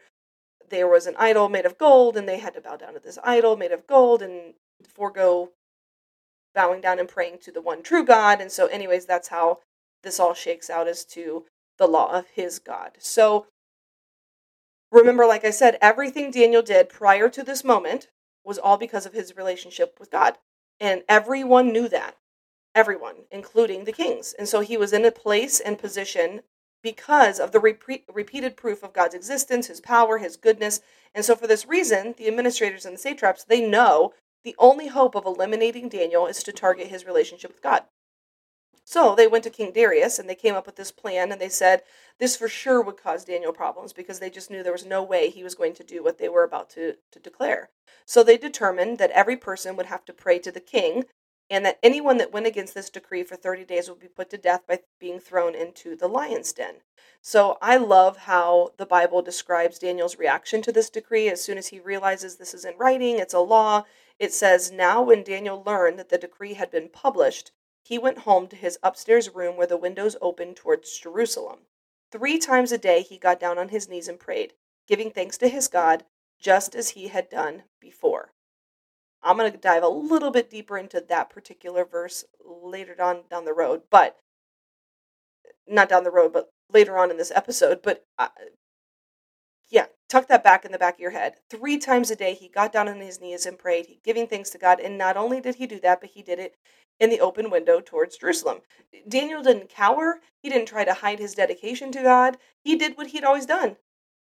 there 0.70 0.88
was 0.88 1.08
an 1.08 1.16
idol 1.18 1.50
made 1.50 1.66
of 1.66 1.80
gold, 1.80 2.16
and 2.16 2.30
they 2.30 2.38
had 2.38 2.54
to 2.54 2.62
bow 2.62 2.76
down 2.76 2.94
to 2.94 3.00
this 3.00 3.18
idol 3.24 3.58
made 3.58 3.72
of 3.72 3.88
gold 3.88 4.22
and 4.22 4.54
forego 4.88 5.50
bowing 6.54 6.82
down 6.82 7.00
and 7.00 7.10
praying 7.10 7.40
to 7.40 7.52
the 7.52 7.62
one 7.62 7.82
true 7.82 8.06
God. 8.06 8.40
And 8.40 8.52
so, 8.52 8.68
anyways, 8.68 9.08
that's 9.08 9.30
how 9.30 9.62
this 10.08 10.22
all 10.22 10.34
shakes 10.34 10.70
out 10.70 10.88
as 10.88 11.04
to 11.04 11.44
the 11.78 11.86
law 11.86 12.18
of 12.18 12.28
his 12.30 12.60
God. 12.60 12.94
So, 12.98 13.48
remember, 14.90 15.26
like 15.26 15.44
I 15.44 15.50
said, 15.50 15.78
everything 15.82 16.32
Daniel 16.32 16.62
did 16.62 16.88
prior 16.88 17.28
to 17.28 17.44
this 17.44 17.62
moment 17.62 18.08
was 18.46 18.58
all 18.58 18.78
because 18.78 19.06
of 19.06 19.12
his 19.12 19.36
relationship 19.36 19.98
with 20.00 20.10
God. 20.10 20.38
And 20.80 21.04
everyone 21.10 21.74
knew 21.74 21.90
that. 21.90 22.16
Everyone, 22.74 23.26
including 23.32 23.84
the 23.84 23.92
kings. 23.92 24.34
And 24.40 24.48
so 24.48 24.62
he 24.62 24.78
was 24.78 24.94
in 24.94 25.04
a 25.04 25.12
place 25.12 25.60
and 25.60 25.78
position 25.78 26.42
because 26.82 27.38
of 27.38 27.52
the 27.52 27.60
repeat, 27.60 28.06
repeated 28.12 28.56
proof 28.56 28.84
of 28.84 28.94
God's 28.94 29.14
existence, 29.14 29.68
his 29.68 29.82
power, 29.82 30.20
his 30.20 30.38
goodness. 30.38 30.80
And 31.14 31.26
so, 31.26 31.36
for 31.36 31.48
this 31.48 31.68
reason, 31.68 32.16
the 32.18 32.28
administrators 32.28 32.86
and 32.86 32.96
the 32.96 33.00
satraps, 33.00 33.44
they 33.44 33.68
know 33.68 34.14
the 34.46 34.56
only 34.58 34.88
hope 34.88 35.16
of 35.16 35.26
eliminating 35.26 35.90
Daniel 35.90 36.28
is 36.28 36.44
to 36.44 36.54
target 36.54 36.88
his 36.88 37.06
relationship 37.06 37.52
with 37.52 37.62
God. 37.62 37.84
So 38.90 39.16
they 39.16 39.28
went 39.28 39.44
to 39.44 39.50
King 39.50 39.74
Darius 39.74 40.18
and 40.18 40.30
they 40.30 40.34
came 40.34 40.56
up 40.56 40.66
with 40.66 40.78
this 40.78 40.94
plan 40.94 41.30
and 41.30 41.42
they 41.42 41.50
said 41.50 41.84
this 42.20 42.38
for 42.38 42.48
sure 42.48 42.82
would 42.82 42.96
cause 42.96 43.26
Daniel 43.26 43.52
problems 43.52 43.92
because 43.92 44.22
they 44.22 44.30
just 44.30 44.50
knew 44.50 44.64
there 44.64 44.72
was 44.72 44.86
no 44.86 45.04
way 45.04 45.30
he 45.30 45.44
was 45.44 45.56
going 45.56 45.74
to 45.74 45.84
do 45.84 46.02
what 46.02 46.20
they 46.20 46.30
were 46.30 46.46
about 46.46 46.70
to, 46.70 46.96
to 47.12 47.20
declare. 47.20 47.70
So 48.06 48.24
they 48.24 48.38
determined 48.38 48.98
that 48.98 49.12
every 49.12 49.36
person 49.36 49.76
would 49.76 49.88
have 49.88 50.06
to 50.06 50.14
pray 50.14 50.40
to 50.40 50.54
the 50.54 50.62
king 50.62 51.04
and 51.50 51.66
that 51.66 51.80
anyone 51.84 52.16
that 52.20 52.32
went 52.32 52.46
against 52.46 52.74
this 52.76 52.90
decree 52.90 53.24
for 53.24 53.36
30 53.36 53.66
days 53.66 53.90
would 53.90 54.00
be 54.00 54.08
put 54.08 54.30
to 54.30 54.38
death 54.38 54.62
by 54.66 54.80
being 55.02 55.20
thrown 55.20 55.54
into 55.54 55.98
the 55.98 56.08
lion's 56.08 56.54
den. 56.54 56.76
So 57.22 57.58
I 57.62 57.76
love 57.76 58.20
how 58.20 58.72
the 58.78 58.86
Bible 58.86 59.22
describes 59.22 59.80
Daniel's 59.80 60.18
reaction 60.18 60.62
to 60.62 60.72
this 60.72 60.90
decree 60.90 61.28
as 61.28 61.44
soon 61.44 61.58
as 61.58 61.68
he 61.68 61.82
realizes 61.82 62.38
this 62.38 62.54
is 62.54 62.64
in 62.64 62.78
writing, 62.78 63.20
it's 63.20 63.34
a 63.34 63.40
law. 63.40 63.84
It 64.18 64.32
says, 64.32 64.72
Now 64.72 65.02
when 65.02 65.24
Daniel 65.24 65.62
learned 65.62 66.00
that 66.00 66.08
the 66.08 66.18
decree 66.18 66.54
had 66.54 66.72
been 66.72 66.88
published, 66.88 67.52
he 67.88 67.98
went 67.98 68.20
home 68.20 68.48
to 68.50 68.58
his 68.58 68.78
upstairs 68.84 69.34
room 69.34 69.56
where 69.56 69.66
the 69.66 69.78
windows 69.78 70.18
opened 70.22 70.58
towards 70.58 71.00
Jerusalem. 71.00 71.60
Three 72.12 72.38
times 72.38 72.74
a 72.74 72.78
day 72.78 73.02
he 73.02 73.18
got 73.18 73.40
down 73.40 73.58
on 73.58 73.70
his 73.70 73.88
knees 73.88 74.10
and 74.10 74.20
prayed, 74.20 74.52
giving 74.90 75.10
thanks 75.10 75.38
to 75.38 75.48
his 75.48 75.70
God, 75.70 76.04
just 76.38 76.76
as 76.76 76.90
he 76.90 77.08
had 77.08 77.30
done 77.30 77.64
before. 77.80 78.34
I'm 79.24 79.38
going 79.38 79.50
to 79.50 79.58
dive 79.58 79.84
a 79.84 79.88
little 79.88 80.32
bit 80.32 80.50
deeper 80.50 80.78
into 80.78 81.00
that 81.00 81.30
particular 81.30 81.86
verse 81.86 82.26
later 82.46 82.94
on 83.02 83.22
down 83.30 83.46
the 83.46 83.54
road, 83.54 83.84
but 83.90 84.18
not 85.66 85.88
down 85.88 86.04
the 86.04 86.12
road, 86.12 86.34
but 86.34 86.52
later 86.70 86.98
on 86.98 87.10
in 87.10 87.16
this 87.16 87.32
episode. 87.34 87.82
But 87.82 88.06
uh, 88.20 88.28
yeah, 89.70 89.86
tuck 90.10 90.28
that 90.28 90.44
back 90.44 90.66
in 90.66 90.74
the 90.74 90.78
back 90.78 90.96
of 90.96 91.00
your 91.00 91.12
head. 91.12 91.36
Three 91.50 91.78
times 91.78 92.12
a 92.12 92.18
day, 92.18 92.34
he 92.34 92.50
got 92.50 92.74
down 92.74 92.90
on 92.90 93.00
his 93.00 93.22
knees 93.22 93.46
and 93.46 93.58
prayed, 93.58 94.00
giving 94.04 94.28
thanks 94.28 94.50
to 94.50 94.58
God. 94.58 94.82
And 94.82 94.98
not 94.98 95.16
only 95.16 95.40
did 95.40 95.56
he 95.56 95.68
do 95.68 95.80
that, 95.80 96.02
but 96.02 96.10
he 96.10 96.22
did 96.22 96.40
it 96.40 96.56
in 97.00 97.10
the 97.10 97.20
open 97.20 97.50
window 97.50 97.80
towards 97.80 98.18
Jerusalem. 98.18 98.60
Daniel 99.08 99.44
didn't 99.44 99.70
cower, 99.70 100.20
he 100.42 100.50
didn't 100.50 100.68
try 100.68 100.84
to 100.86 100.94
hide 100.94 101.20
his 101.20 101.36
dedication 101.36 101.92
to 101.92 102.02
God. 102.02 102.38
He 102.64 102.76
did 102.76 102.98
what 102.98 103.08
he'd 103.08 103.24
always 103.24 103.46
done. 103.46 103.78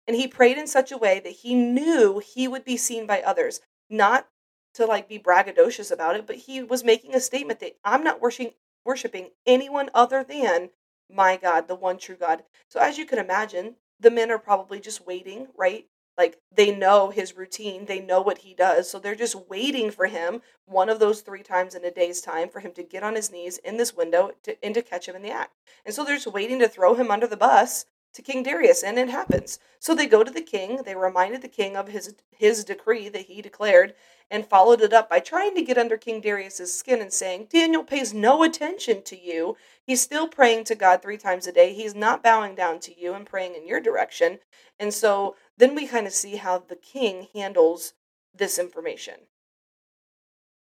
And 0.07 0.15
he 0.15 0.27
prayed 0.27 0.57
in 0.57 0.67
such 0.67 0.91
a 0.91 0.97
way 0.97 1.19
that 1.19 1.29
he 1.29 1.53
knew 1.53 2.19
he 2.19 2.47
would 2.47 2.63
be 2.63 2.77
seen 2.77 3.05
by 3.05 3.21
others, 3.21 3.59
not 3.89 4.27
to 4.75 4.85
like 4.85 5.09
be 5.09 5.19
braggadocious 5.19 5.91
about 5.91 6.15
it, 6.15 6.27
but 6.27 6.35
he 6.37 6.63
was 6.63 6.83
making 6.83 7.13
a 7.13 7.19
statement 7.19 7.59
that 7.59 7.77
I'm 7.83 8.03
not 8.03 8.21
worshiping 8.21 8.53
worshiping 8.85 9.31
anyone 9.45 9.89
other 9.93 10.23
than 10.23 10.69
my 11.13 11.35
God, 11.35 11.67
the 11.67 11.75
one 11.75 11.97
true 11.97 12.15
God. 12.15 12.43
So 12.69 12.79
as 12.79 12.97
you 12.97 13.05
can 13.05 13.19
imagine, 13.19 13.75
the 13.99 14.09
men 14.09 14.31
are 14.31 14.39
probably 14.39 14.79
just 14.79 15.05
waiting, 15.05 15.47
right? 15.57 15.87
Like 16.17 16.39
they 16.51 16.75
know 16.75 17.09
his 17.09 17.35
routine, 17.37 17.85
they 17.85 17.99
know 17.99 18.21
what 18.21 18.39
he 18.39 18.53
does. 18.53 18.89
So 18.89 18.99
they're 18.99 19.15
just 19.15 19.47
waiting 19.49 19.91
for 19.91 20.07
him 20.07 20.41
one 20.65 20.89
of 20.89 20.99
those 20.99 21.21
three 21.21 21.43
times 21.43 21.75
in 21.75 21.85
a 21.85 21.91
day's 21.91 22.21
time 22.21 22.49
for 22.49 22.59
him 22.59 22.71
to 22.73 22.83
get 22.83 23.03
on 23.03 23.15
his 23.15 23.31
knees 23.31 23.59
in 23.59 23.77
this 23.77 23.95
window 23.95 24.31
to, 24.43 24.63
and 24.65 24.73
to 24.73 24.81
catch 24.81 25.07
him 25.07 25.15
in 25.15 25.21
the 25.21 25.31
act. 25.31 25.53
And 25.85 25.93
so 25.93 26.03
they're 26.03 26.15
just 26.15 26.27
waiting 26.27 26.59
to 26.59 26.67
throw 26.67 26.95
him 26.95 27.11
under 27.11 27.27
the 27.27 27.37
bus 27.37 27.85
to 28.13 28.21
King 28.23 28.41
Darius, 28.41 28.83
and 28.83 28.97
it 28.97 29.09
happens. 29.09 29.59
So 29.79 29.93
they 29.93 30.07
go 30.07 30.23
to 30.23 30.31
the 30.31 30.41
king, 30.41 30.81
they 30.83 30.95
reminded 30.95 31.43
the 31.43 31.47
king 31.47 31.77
of 31.77 31.89
his 31.89 32.15
his 32.31 32.63
decree 32.63 33.09
that 33.09 33.27
he 33.27 33.41
declared, 33.41 33.93
and 34.29 34.45
followed 34.45 34.81
it 34.81 34.93
up 34.93 35.09
by 35.09 35.19
trying 35.19 35.55
to 35.55 35.61
get 35.61 35.77
under 35.77 35.97
King 35.97 36.19
Darius's 36.19 36.73
skin 36.73 37.01
and 37.01 37.13
saying, 37.13 37.47
Daniel 37.49 37.83
pays 37.83 38.13
no 38.13 38.43
attention 38.43 39.03
to 39.03 39.19
you. 39.19 39.55
He's 39.83 40.01
still 40.01 40.27
praying 40.27 40.65
to 40.65 40.75
God 40.75 41.01
three 41.01 41.17
times 41.17 41.47
a 41.47 41.51
day. 41.51 41.73
He's 41.73 41.95
not 41.95 42.23
bowing 42.23 42.55
down 42.55 42.79
to 42.81 42.99
you 42.99 43.13
and 43.13 43.25
praying 43.25 43.55
in 43.55 43.67
your 43.67 43.79
direction. 43.79 44.39
And 44.79 44.93
so 44.93 45.35
then 45.57 45.75
we 45.75 45.87
kind 45.87 46.07
of 46.07 46.13
see 46.13 46.35
how 46.35 46.59
the 46.59 46.75
king 46.75 47.27
handles 47.33 47.93
this 48.33 48.59
information. 48.59 49.15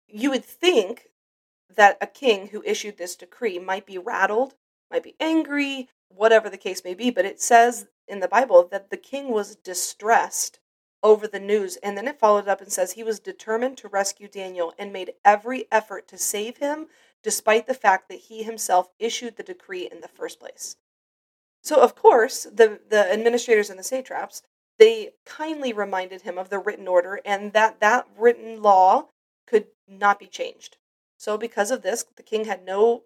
You 0.07 0.29
would 0.29 0.45
think 0.45 1.09
that 1.75 1.97
a 2.01 2.07
king 2.07 2.47
who 2.47 2.63
issued 2.63 2.97
this 2.97 3.15
decree 3.15 3.57
might 3.57 3.85
be 3.85 3.97
rattled, 3.97 4.53
might 4.91 5.03
be 5.03 5.15
angry, 5.19 5.89
whatever 6.09 6.49
the 6.49 6.57
case 6.57 6.83
may 6.83 6.93
be, 6.93 7.09
but 7.09 7.25
it 7.25 7.41
says 7.41 7.87
in 8.07 8.19
the 8.19 8.27
Bible 8.27 8.67
that 8.71 8.89
the 8.89 8.97
king 8.97 9.29
was 9.29 9.55
distressed 9.55 10.59
over 11.01 11.27
the 11.27 11.39
news. 11.39 11.77
And 11.77 11.97
then 11.97 12.07
it 12.07 12.19
followed 12.19 12.47
up 12.47 12.61
and 12.61 12.71
says 12.71 12.93
he 12.93 13.03
was 13.03 13.19
determined 13.19 13.77
to 13.77 13.87
rescue 13.87 14.27
Daniel 14.27 14.73
and 14.77 14.93
made 14.93 15.13
every 15.25 15.65
effort 15.71 16.07
to 16.09 16.17
save 16.17 16.57
him, 16.57 16.87
despite 17.23 17.67
the 17.67 17.73
fact 17.73 18.09
that 18.09 18.19
he 18.19 18.43
himself 18.43 18.89
issued 18.99 19.35
the 19.35 19.43
decree 19.43 19.89
in 19.91 20.01
the 20.01 20.07
first 20.07 20.39
place. 20.39 20.77
So, 21.61 21.81
of 21.81 21.95
course, 21.95 22.43
the, 22.43 22.81
the 22.89 23.11
administrators 23.11 23.69
and 23.69 23.79
the 23.79 23.83
satraps, 23.83 24.43
they 24.83 25.11
kindly 25.25 25.71
reminded 25.71 26.23
him 26.23 26.37
of 26.37 26.49
the 26.49 26.59
written 26.59 26.89
order 26.89 27.21
and 27.23 27.53
that 27.53 27.79
that 27.79 28.05
written 28.17 28.61
law 28.61 29.07
could 29.47 29.67
not 29.87 30.19
be 30.19 30.27
changed. 30.27 30.75
So, 31.17 31.37
because 31.37 31.71
of 31.71 31.83
this, 31.83 32.03
the 32.17 32.21
king 32.21 32.43
had 32.43 32.65
no 32.65 33.03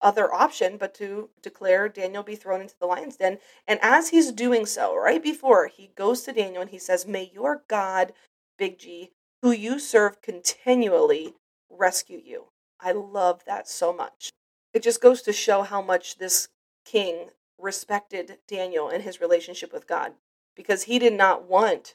other 0.00 0.32
option 0.32 0.76
but 0.76 0.94
to 0.94 1.30
declare 1.42 1.88
Daniel 1.88 2.22
be 2.22 2.36
thrown 2.36 2.60
into 2.60 2.76
the 2.78 2.86
lion's 2.86 3.16
den. 3.16 3.38
And 3.66 3.80
as 3.82 4.10
he's 4.10 4.30
doing 4.30 4.66
so, 4.66 4.96
right 4.96 5.20
before 5.20 5.66
he 5.66 5.90
goes 5.96 6.22
to 6.22 6.32
Daniel 6.32 6.62
and 6.62 6.70
he 6.70 6.78
says, 6.78 7.08
May 7.08 7.28
your 7.34 7.64
God, 7.66 8.12
Big 8.56 8.78
G, 8.78 9.10
who 9.42 9.50
you 9.50 9.80
serve 9.80 10.22
continually, 10.22 11.34
rescue 11.68 12.20
you. 12.24 12.50
I 12.78 12.92
love 12.92 13.42
that 13.46 13.68
so 13.68 13.92
much. 13.92 14.30
It 14.72 14.84
just 14.84 15.02
goes 15.02 15.22
to 15.22 15.32
show 15.32 15.62
how 15.62 15.82
much 15.82 16.18
this 16.18 16.46
king 16.84 17.30
respected 17.58 18.38
Daniel 18.46 18.88
and 18.88 19.02
his 19.02 19.20
relationship 19.20 19.72
with 19.72 19.88
God 19.88 20.12
because 20.56 20.84
he 20.84 20.98
did 20.98 21.12
not 21.12 21.48
want 21.48 21.94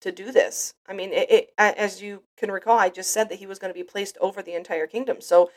to 0.00 0.12
do 0.12 0.30
this. 0.30 0.74
I 0.86 0.92
mean, 0.92 1.12
it, 1.12 1.30
it, 1.30 1.50
as 1.58 2.00
you 2.00 2.22
can 2.36 2.50
recall, 2.50 2.78
I 2.78 2.88
just 2.88 3.12
said 3.12 3.28
that 3.28 3.38
he 3.38 3.46
was 3.46 3.58
going 3.58 3.72
to 3.72 3.78
be 3.78 3.84
placed 3.84 4.16
over 4.20 4.42
the 4.42 4.54
entire 4.54 4.86
kingdom. 4.86 5.20
So 5.20 5.50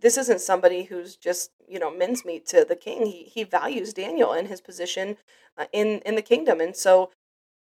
this 0.00 0.16
isn't 0.16 0.40
somebody 0.40 0.84
who's 0.84 1.16
just 1.16 1.50
you 1.68 1.78
know 1.78 1.90
mincemeat 1.90 2.46
to 2.46 2.64
the 2.64 2.76
king. 2.76 3.06
He 3.06 3.24
he 3.24 3.44
values 3.44 3.92
Daniel 3.92 4.32
and 4.32 4.48
his 4.48 4.60
position 4.60 5.16
uh, 5.58 5.66
in 5.72 6.00
in 6.00 6.14
the 6.14 6.22
kingdom, 6.22 6.60
and 6.60 6.74
so 6.74 7.10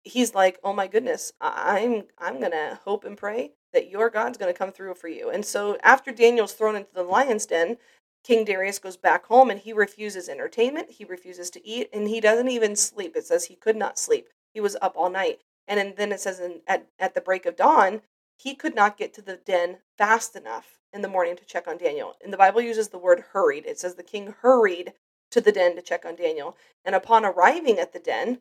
he's 0.03 0.35
like, 0.35 0.59
oh 0.63 0.73
my 0.73 0.87
goodness, 0.87 1.31
I'm 1.41 2.03
I'm 2.17 2.39
gonna 2.39 2.79
hope 2.85 3.03
and 3.03 3.17
pray 3.17 3.51
that 3.73 3.89
your 3.89 4.09
God's 4.09 4.37
gonna 4.37 4.53
come 4.53 4.71
through 4.71 4.95
for 4.95 5.07
you. 5.07 5.29
And 5.29 5.45
so 5.45 5.77
after 5.83 6.11
Daniel's 6.11 6.53
thrown 6.53 6.75
into 6.75 6.93
the 6.93 7.03
lion's 7.03 7.45
den, 7.45 7.77
King 8.23 8.45
Darius 8.45 8.79
goes 8.79 8.97
back 8.97 9.25
home 9.25 9.49
and 9.49 9.59
he 9.59 9.73
refuses 9.73 10.29
entertainment. 10.29 10.91
He 10.91 11.05
refuses 11.05 11.49
to 11.51 11.67
eat, 11.67 11.89
and 11.91 12.07
he 12.07 12.21
doesn't 12.21 12.49
even 12.49 12.75
sleep. 12.75 13.15
It 13.15 13.25
says 13.25 13.45
he 13.45 13.55
could 13.55 13.75
not 13.75 13.97
sleep. 13.97 14.29
He 14.53 14.61
was 14.61 14.77
up 14.81 14.93
all 14.95 15.09
night. 15.09 15.39
And 15.67 15.95
then 15.95 16.11
it 16.11 16.19
says 16.19 16.39
in, 16.39 16.61
at, 16.67 16.87
at 16.99 17.13
the 17.13 17.21
break 17.21 17.45
of 17.45 17.55
dawn, 17.55 18.01
he 18.37 18.55
could 18.55 18.75
not 18.75 18.97
get 18.97 19.13
to 19.13 19.21
the 19.21 19.37
den 19.37 19.77
fast 19.97 20.35
enough 20.35 20.79
in 20.93 21.01
the 21.01 21.07
morning 21.07 21.35
to 21.37 21.45
check 21.45 21.67
on 21.67 21.77
Daniel. 21.77 22.15
And 22.23 22.33
the 22.33 22.37
Bible 22.37 22.61
uses 22.61 22.89
the 22.89 22.97
word 22.97 23.25
hurried. 23.31 23.65
It 23.65 23.79
says 23.79 23.95
the 23.95 24.03
king 24.03 24.33
hurried 24.41 24.93
to 25.31 25.41
the 25.41 25.51
den 25.51 25.75
to 25.75 25.81
check 25.81 26.05
on 26.05 26.15
Daniel. 26.15 26.57
And 26.83 26.95
upon 26.95 27.23
arriving 27.23 27.79
at 27.79 27.93
the 27.93 27.99
den, 27.99 28.39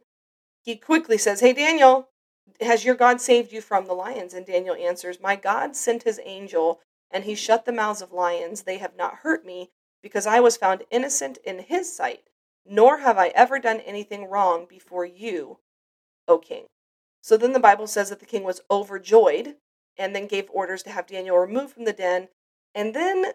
he 0.62 0.76
quickly 0.76 1.18
says, 1.18 1.40
Hey, 1.40 1.52
Daniel, 1.52 2.08
has 2.60 2.84
your 2.84 2.94
God 2.94 3.20
saved 3.20 3.52
you 3.52 3.60
from 3.60 3.86
the 3.86 3.92
lions? 3.92 4.34
And 4.34 4.44
Daniel 4.44 4.74
answers, 4.74 5.20
My 5.20 5.36
God 5.36 5.76
sent 5.76 6.02
his 6.02 6.20
angel, 6.24 6.80
and 7.10 7.24
he 7.24 7.34
shut 7.34 7.64
the 7.64 7.72
mouths 7.72 8.02
of 8.02 8.12
lions. 8.12 8.62
They 8.62 8.78
have 8.78 8.96
not 8.96 9.16
hurt 9.16 9.44
me, 9.44 9.70
because 10.02 10.26
I 10.26 10.40
was 10.40 10.56
found 10.56 10.84
innocent 10.90 11.38
in 11.44 11.60
his 11.60 11.94
sight, 11.94 12.24
nor 12.66 12.98
have 12.98 13.18
I 13.18 13.28
ever 13.28 13.58
done 13.58 13.80
anything 13.80 14.24
wrong 14.24 14.66
before 14.68 15.04
you, 15.04 15.58
O 16.28 16.38
king. 16.38 16.66
So 17.22 17.36
then 17.36 17.52
the 17.52 17.60
Bible 17.60 17.86
says 17.86 18.08
that 18.10 18.20
the 18.20 18.26
king 18.26 18.44
was 18.44 18.62
overjoyed 18.70 19.56
and 19.98 20.14
then 20.14 20.26
gave 20.26 20.48
orders 20.50 20.82
to 20.84 20.90
have 20.90 21.06
Daniel 21.06 21.36
removed 21.36 21.74
from 21.74 21.84
the 21.84 21.92
den. 21.92 22.28
And 22.74 22.94
then 22.94 23.32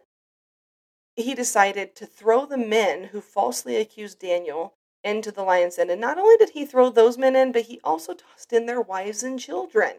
he 1.16 1.36
decided 1.36 1.96
to 1.96 2.06
throw 2.06 2.46
the 2.46 2.58
men 2.58 3.06
who 3.06 3.22
falsely 3.22 3.76
accused 3.76 4.20
Daniel 4.20 4.74
into 5.04 5.32
the 5.32 5.44
lion's 5.44 5.76
den. 5.76 5.92
And 5.92 6.02
not 6.02 6.18
only 6.18 6.36
did 6.38 6.52
he 6.52 6.66
throw 6.66 6.90
those 6.90 7.18
men 7.18 7.36
in, 7.36 7.52
but 7.52 7.64
he 7.64 7.80
also 7.84 8.14
tossed 8.14 8.52
in 8.52 8.66
their 8.66 8.82
wives 8.82 9.22
and 9.22 9.40
children. 9.40 9.98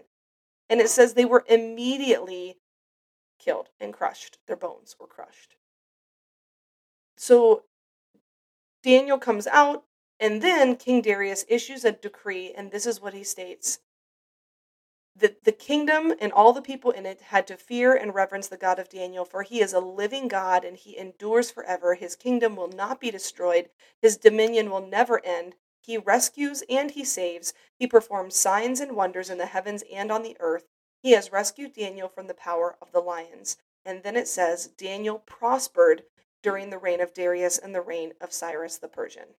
And 0.68 0.80
it 0.80 0.88
says 0.88 1.14
they 1.14 1.24
were 1.24 1.44
immediately 1.48 2.56
killed 3.38 3.70
and 3.80 3.92
crushed. 3.92 4.38
Their 4.46 4.56
bones 4.56 4.96
were 4.98 5.06
crushed. 5.06 5.56
So 7.16 7.64
Daniel 8.82 9.18
comes 9.18 9.46
out 9.46 9.84
and 10.18 10.42
then 10.42 10.76
King 10.76 11.02
Darius 11.02 11.44
issues 11.48 11.84
a 11.84 11.92
decree, 11.92 12.52
and 12.56 12.70
this 12.70 12.86
is 12.86 13.00
what 13.00 13.12
he 13.12 13.22
states 13.22 13.80
that 15.18 15.44
the 15.44 15.52
kingdom 15.52 16.12
and 16.20 16.32
all 16.32 16.52
the 16.52 16.62
people 16.62 16.90
in 16.90 17.06
it 17.06 17.20
had 17.22 17.46
to 17.46 17.56
fear 17.56 17.94
and 17.94 18.14
reverence 18.14 18.48
the 18.48 18.56
God 18.56 18.78
of 18.78 18.88
Daniel, 18.88 19.24
for 19.24 19.42
he 19.42 19.60
is 19.60 19.72
a 19.72 19.80
living 19.80 20.28
God 20.28 20.64
and 20.64 20.76
he 20.76 20.98
endures 20.98 21.50
forever. 21.50 21.94
His 21.94 22.16
kingdom 22.16 22.54
will 22.54 22.68
not 22.68 23.00
be 23.00 23.10
destroyed, 23.10 23.70
his 24.02 24.18
dominion 24.18 24.70
will 24.70 24.86
never 24.86 25.24
end. 25.24 25.54
He 25.80 25.96
rescues 25.96 26.62
and 26.68 26.90
he 26.90 27.04
saves. 27.04 27.54
He 27.78 27.86
performs 27.86 28.36
signs 28.36 28.80
and 28.80 28.96
wonders 28.96 29.30
in 29.30 29.38
the 29.38 29.46
heavens 29.46 29.84
and 29.92 30.10
on 30.10 30.22
the 30.22 30.36
earth. 30.40 30.66
He 31.06 31.12
has 31.12 31.30
rescued 31.30 31.72
Daniel 31.72 32.08
from 32.08 32.26
the 32.26 32.34
power 32.34 32.74
of 32.82 32.90
the 32.90 32.98
lions. 32.98 33.58
And 33.84 34.02
then 34.02 34.16
it 34.16 34.26
says, 34.26 34.66
Daniel 34.66 35.20
prospered 35.20 36.02
during 36.42 36.70
the 36.70 36.78
reign 36.78 37.00
of 37.00 37.14
Darius 37.14 37.58
and 37.58 37.72
the 37.72 37.80
reign 37.80 38.14
of 38.20 38.32
Cyrus 38.32 38.78
the 38.78 38.88
Persian. 38.88 39.36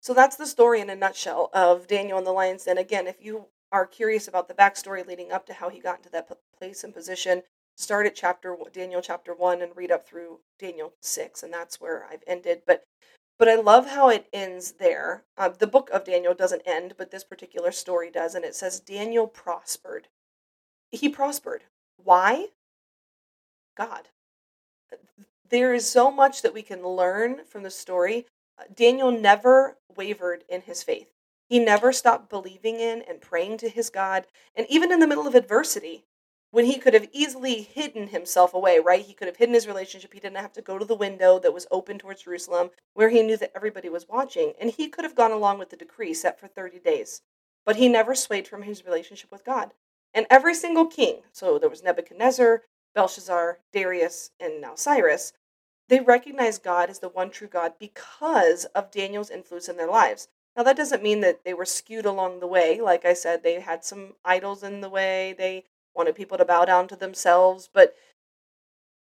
So 0.00 0.14
that's 0.14 0.36
the 0.36 0.46
story 0.46 0.80
in 0.80 0.88
a 0.88 0.96
nutshell 0.96 1.50
of 1.52 1.86
Daniel 1.86 2.16
and 2.16 2.26
the 2.26 2.32
Lion's 2.32 2.64
Den. 2.64 2.78
Again, 2.78 3.06
if 3.06 3.22
you 3.22 3.48
are 3.70 3.84
curious 3.84 4.26
about 4.26 4.48
the 4.48 4.54
backstory 4.54 5.06
leading 5.06 5.30
up 5.30 5.44
to 5.48 5.52
how 5.52 5.68
he 5.68 5.80
got 5.80 5.98
into 5.98 6.08
that 6.12 6.30
place 6.58 6.82
and 6.82 6.94
position, 6.94 7.42
start 7.76 8.06
at 8.06 8.14
chapter 8.14 8.56
Daniel 8.72 9.02
chapter 9.02 9.34
one 9.34 9.60
and 9.60 9.76
read 9.76 9.90
up 9.90 10.06
through 10.06 10.40
Daniel 10.58 10.94
six, 11.02 11.42
and 11.42 11.52
that's 11.52 11.78
where 11.78 12.06
I've 12.10 12.24
ended. 12.26 12.62
But 12.66 12.84
but 13.38 13.50
I 13.50 13.56
love 13.56 13.88
how 13.88 14.08
it 14.08 14.28
ends 14.32 14.72
there. 14.72 15.24
Uh, 15.36 15.50
the 15.50 15.66
book 15.66 15.90
of 15.90 16.04
Daniel 16.04 16.32
doesn't 16.32 16.62
end, 16.64 16.94
but 16.96 17.10
this 17.10 17.24
particular 17.24 17.70
story 17.70 18.10
does, 18.10 18.34
and 18.34 18.46
it 18.46 18.54
says 18.54 18.80
Daniel 18.80 19.26
prospered. 19.26 20.08
He 20.90 21.08
prospered. 21.08 21.64
Why? 21.96 22.48
God. 23.76 24.08
There 25.48 25.74
is 25.74 25.88
so 25.88 26.10
much 26.10 26.42
that 26.42 26.54
we 26.54 26.62
can 26.62 26.86
learn 26.86 27.44
from 27.44 27.62
the 27.62 27.70
story 27.70 28.26
uh, 28.58 28.64
Daniel 28.74 29.10
never 29.10 29.78
wavered 29.96 30.44
in 30.48 30.62
his 30.62 30.82
faith. 30.82 31.08
He 31.48 31.58
never 31.58 31.92
stopped 31.92 32.28
believing 32.28 32.78
in 32.78 33.02
and 33.02 33.20
praying 33.20 33.58
to 33.58 33.68
his 33.68 33.90
God. 33.90 34.26
And 34.54 34.66
even 34.68 34.92
in 34.92 35.00
the 35.00 35.06
middle 35.06 35.26
of 35.26 35.34
adversity, 35.34 36.04
when 36.52 36.66
he 36.66 36.78
could 36.78 36.94
have 36.94 37.08
easily 37.12 37.62
hidden 37.62 38.08
himself 38.08 38.54
away, 38.54 38.78
right? 38.78 39.04
He 39.04 39.14
could 39.14 39.28
have 39.28 39.36
hidden 39.36 39.54
his 39.54 39.66
relationship. 39.66 40.12
He 40.12 40.20
didn't 40.20 40.36
have 40.36 40.52
to 40.54 40.62
go 40.62 40.78
to 40.78 40.84
the 40.84 40.94
window 40.94 41.38
that 41.38 41.54
was 41.54 41.66
open 41.70 41.98
towards 41.98 42.22
Jerusalem 42.22 42.70
where 42.94 43.08
he 43.08 43.22
knew 43.22 43.36
that 43.36 43.52
everybody 43.54 43.88
was 43.88 44.08
watching. 44.08 44.52
And 44.60 44.70
he 44.70 44.88
could 44.88 45.04
have 45.04 45.14
gone 45.14 45.32
along 45.32 45.58
with 45.58 45.70
the 45.70 45.76
decree 45.76 46.14
set 46.14 46.38
for 46.38 46.48
30 46.48 46.80
days. 46.80 47.22
But 47.64 47.76
he 47.76 47.88
never 47.88 48.14
swayed 48.14 48.48
from 48.48 48.62
his 48.62 48.84
relationship 48.84 49.30
with 49.30 49.44
God. 49.44 49.72
And 50.12 50.26
every 50.28 50.54
single 50.54 50.86
king, 50.86 51.20
so 51.32 51.58
there 51.58 51.70
was 51.70 51.82
Nebuchadnezzar, 51.82 52.62
Belshazzar, 52.94 53.60
Darius, 53.72 54.30
and 54.40 54.60
now 54.60 54.74
Cyrus, 54.74 55.32
they 55.88 56.00
recognized 56.00 56.62
God 56.62 56.90
as 56.90 57.00
the 57.00 57.08
one 57.08 57.30
true 57.30 57.48
God 57.48 57.74
because 57.78 58.64
of 58.66 58.90
Daniel's 58.90 59.30
influence 59.30 59.68
in 59.68 59.76
their 59.76 59.90
lives. 59.90 60.28
Now, 60.56 60.62
that 60.64 60.76
doesn't 60.76 61.02
mean 61.02 61.20
that 61.20 61.44
they 61.44 61.54
were 61.54 61.64
skewed 61.64 62.06
along 62.06 62.40
the 62.40 62.46
way. 62.46 62.80
Like 62.80 63.04
I 63.04 63.12
said, 63.12 63.42
they 63.42 63.60
had 63.60 63.84
some 63.84 64.14
idols 64.24 64.62
in 64.62 64.80
the 64.80 64.88
way, 64.88 65.34
they 65.36 65.64
wanted 65.94 66.14
people 66.14 66.38
to 66.38 66.44
bow 66.44 66.64
down 66.64 66.88
to 66.88 66.96
themselves, 66.96 67.68
but 67.72 67.94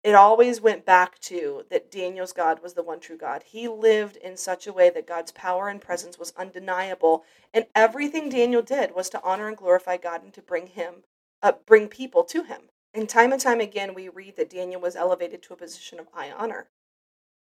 it 0.03 0.15
always 0.15 0.61
went 0.61 0.85
back 0.85 1.19
to 1.19 1.65
that 1.69 1.91
Daniel's 1.91 2.31
God 2.31 2.61
was 2.61 2.73
the 2.73 2.83
one 2.83 2.99
true 2.99 3.17
God. 3.17 3.43
He 3.43 3.67
lived 3.67 4.15
in 4.17 4.37
such 4.37 4.65
a 4.65 4.73
way 4.73 4.89
that 4.89 5.07
God's 5.07 5.31
power 5.31 5.67
and 5.67 5.81
presence 5.81 6.17
was 6.17 6.33
undeniable, 6.37 7.25
and 7.53 7.65
everything 7.75 8.29
Daniel 8.29 8.61
did 8.61 8.95
was 8.95 9.09
to 9.09 9.23
honor 9.23 9.47
and 9.47 9.57
glorify 9.57 9.97
God 9.97 10.23
and 10.23 10.33
to 10.33 10.41
bring 10.41 10.67
him, 10.67 11.03
uh, 11.43 11.53
bring 11.65 11.89
people 11.89 12.23
to 12.25 12.43
him. 12.43 12.61
And 12.93 13.09
time 13.09 13.33
and 13.33 13.41
time 13.41 13.59
again, 13.59 13.93
we 13.93 14.09
read 14.09 14.37
that 14.37 14.49
Daniel 14.49 14.81
was 14.81 14.95
elevated 14.95 15.43
to 15.43 15.53
a 15.53 15.57
position 15.57 15.99
of 15.99 16.07
high 16.13 16.31
honor. 16.31 16.67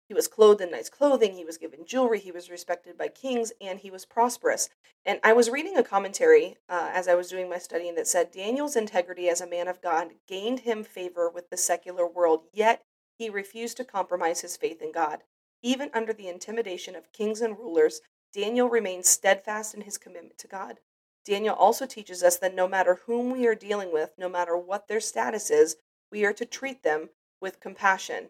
He 0.07 0.13
was 0.13 0.27
clothed 0.29 0.61
in 0.61 0.71
nice 0.71 0.89
clothing, 0.89 1.33
he 1.33 1.43
was 1.43 1.57
given 1.57 1.85
jewelry, 1.85 2.19
he 2.19 2.31
was 2.31 2.49
respected 2.49 2.97
by 2.97 3.09
kings, 3.09 3.51
and 3.59 3.79
he 3.79 3.91
was 3.91 4.05
prosperous. 4.05 4.69
And 5.05 5.19
I 5.21 5.33
was 5.33 5.49
reading 5.49 5.75
a 5.75 5.83
commentary 5.83 6.57
uh, 6.69 6.91
as 6.93 7.07
I 7.09 7.15
was 7.15 7.29
doing 7.29 7.49
my 7.49 7.57
studying 7.57 7.95
that 7.95 8.07
said 8.07 8.31
Daniel's 8.31 8.77
integrity 8.77 9.27
as 9.27 9.41
a 9.41 9.47
man 9.47 9.67
of 9.67 9.81
God 9.81 10.11
gained 10.27 10.61
him 10.61 10.83
favor 10.83 11.29
with 11.29 11.49
the 11.49 11.57
secular 11.57 12.07
world, 12.07 12.43
yet 12.53 12.85
he 13.17 13.29
refused 13.29 13.75
to 13.77 13.83
compromise 13.83 14.41
his 14.41 14.55
faith 14.55 14.81
in 14.81 14.91
God. 14.93 15.23
Even 15.61 15.89
under 15.93 16.13
the 16.13 16.29
intimidation 16.29 16.95
of 16.95 17.11
kings 17.11 17.41
and 17.41 17.57
rulers, 17.57 18.01
Daniel 18.33 18.69
remained 18.69 19.05
steadfast 19.05 19.73
in 19.73 19.81
his 19.81 19.97
commitment 19.97 20.37
to 20.37 20.47
God. 20.47 20.79
Daniel 21.25 21.55
also 21.55 21.85
teaches 21.85 22.23
us 22.23 22.37
that 22.37 22.55
no 22.55 22.67
matter 22.67 23.01
whom 23.05 23.31
we 23.31 23.45
are 23.47 23.55
dealing 23.55 23.91
with, 23.91 24.13
no 24.17 24.29
matter 24.29 24.55
what 24.55 24.87
their 24.87 25.01
status 25.01 25.49
is, 25.49 25.75
we 26.11 26.23
are 26.23 26.33
to 26.33 26.45
treat 26.45 26.83
them 26.83 27.09
with 27.41 27.59
compassion. 27.59 28.29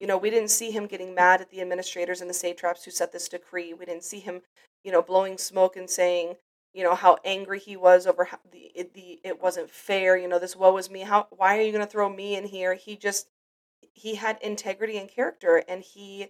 You 0.00 0.06
know, 0.06 0.18
we 0.18 0.30
didn't 0.30 0.50
see 0.50 0.70
him 0.70 0.86
getting 0.86 1.14
mad 1.14 1.40
at 1.40 1.50
the 1.50 1.60
administrators 1.60 2.20
and 2.20 2.28
the 2.28 2.34
satraps 2.34 2.84
who 2.84 2.90
set 2.90 3.12
this 3.12 3.28
decree. 3.28 3.72
We 3.72 3.84
didn't 3.84 4.04
see 4.04 4.20
him, 4.20 4.42
you 4.84 4.92
know, 4.92 5.02
blowing 5.02 5.38
smoke 5.38 5.76
and 5.76 5.88
saying, 5.88 6.34
you 6.74 6.82
know, 6.82 6.94
how 6.94 7.18
angry 7.24 7.60
he 7.60 7.76
was 7.76 8.06
over 8.06 8.24
how 8.24 8.38
the 8.50 8.72
it, 8.74 8.94
the 8.94 9.20
it 9.22 9.40
wasn't 9.40 9.70
fair. 9.70 10.16
You 10.16 10.28
know, 10.28 10.38
this 10.38 10.56
woe 10.56 10.76
is 10.76 10.90
me. 10.90 11.00
How 11.00 11.28
why 11.30 11.56
are 11.56 11.62
you 11.62 11.72
going 11.72 11.84
to 11.84 11.90
throw 11.90 12.08
me 12.08 12.36
in 12.36 12.46
here? 12.46 12.74
He 12.74 12.96
just 12.96 13.28
he 13.92 14.16
had 14.16 14.38
integrity 14.42 14.98
and 14.98 15.08
character, 15.08 15.62
and 15.68 15.82
he 15.82 16.28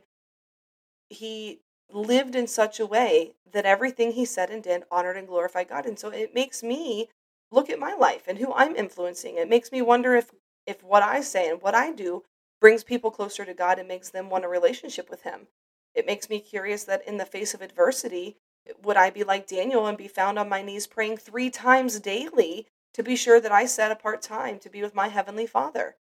he 1.08 1.60
lived 1.90 2.34
in 2.34 2.46
such 2.46 2.78
a 2.78 2.86
way 2.86 3.32
that 3.50 3.64
everything 3.64 4.12
he 4.12 4.24
said 4.24 4.50
and 4.50 4.62
did 4.62 4.84
honored 4.90 5.16
and 5.16 5.28
glorified 5.28 5.68
God. 5.68 5.86
And 5.86 5.98
so 5.98 6.08
it 6.10 6.34
makes 6.34 6.62
me 6.62 7.08
look 7.50 7.70
at 7.70 7.78
my 7.78 7.94
life 7.94 8.24
and 8.26 8.38
who 8.38 8.52
I'm 8.52 8.76
influencing. 8.76 9.36
It 9.36 9.48
makes 9.48 9.72
me 9.72 9.80
wonder 9.80 10.14
if 10.14 10.30
if 10.66 10.82
what 10.82 11.02
I 11.02 11.20
say 11.20 11.48
and 11.48 11.62
what 11.62 11.74
I 11.74 11.92
do 11.92 12.22
brings 12.64 12.82
people 12.82 13.10
closer 13.10 13.44
to 13.44 13.52
God 13.52 13.78
and 13.78 13.86
makes 13.86 14.08
them 14.08 14.30
want 14.30 14.46
a 14.46 14.48
relationship 14.48 15.10
with 15.10 15.20
him. 15.20 15.48
It 15.94 16.06
makes 16.06 16.30
me 16.30 16.40
curious 16.40 16.84
that 16.84 17.06
in 17.06 17.18
the 17.18 17.26
face 17.26 17.52
of 17.52 17.60
adversity, 17.60 18.38
would 18.82 18.96
I 18.96 19.10
be 19.10 19.22
like 19.22 19.46
Daniel 19.46 19.86
and 19.86 19.98
be 19.98 20.08
found 20.08 20.38
on 20.38 20.48
my 20.48 20.62
knees 20.62 20.86
praying 20.86 21.18
3 21.18 21.50
times 21.50 22.00
daily 22.00 22.66
to 22.94 23.02
be 23.02 23.16
sure 23.16 23.38
that 23.38 23.52
I 23.52 23.66
set 23.66 23.92
apart 23.92 24.22
time 24.22 24.58
to 24.60 24.70
be 24.70 24.80
with 24.80 24.94
my 24.94 25.08
heavenly 25.08 25.46
Father? 25.46 25.96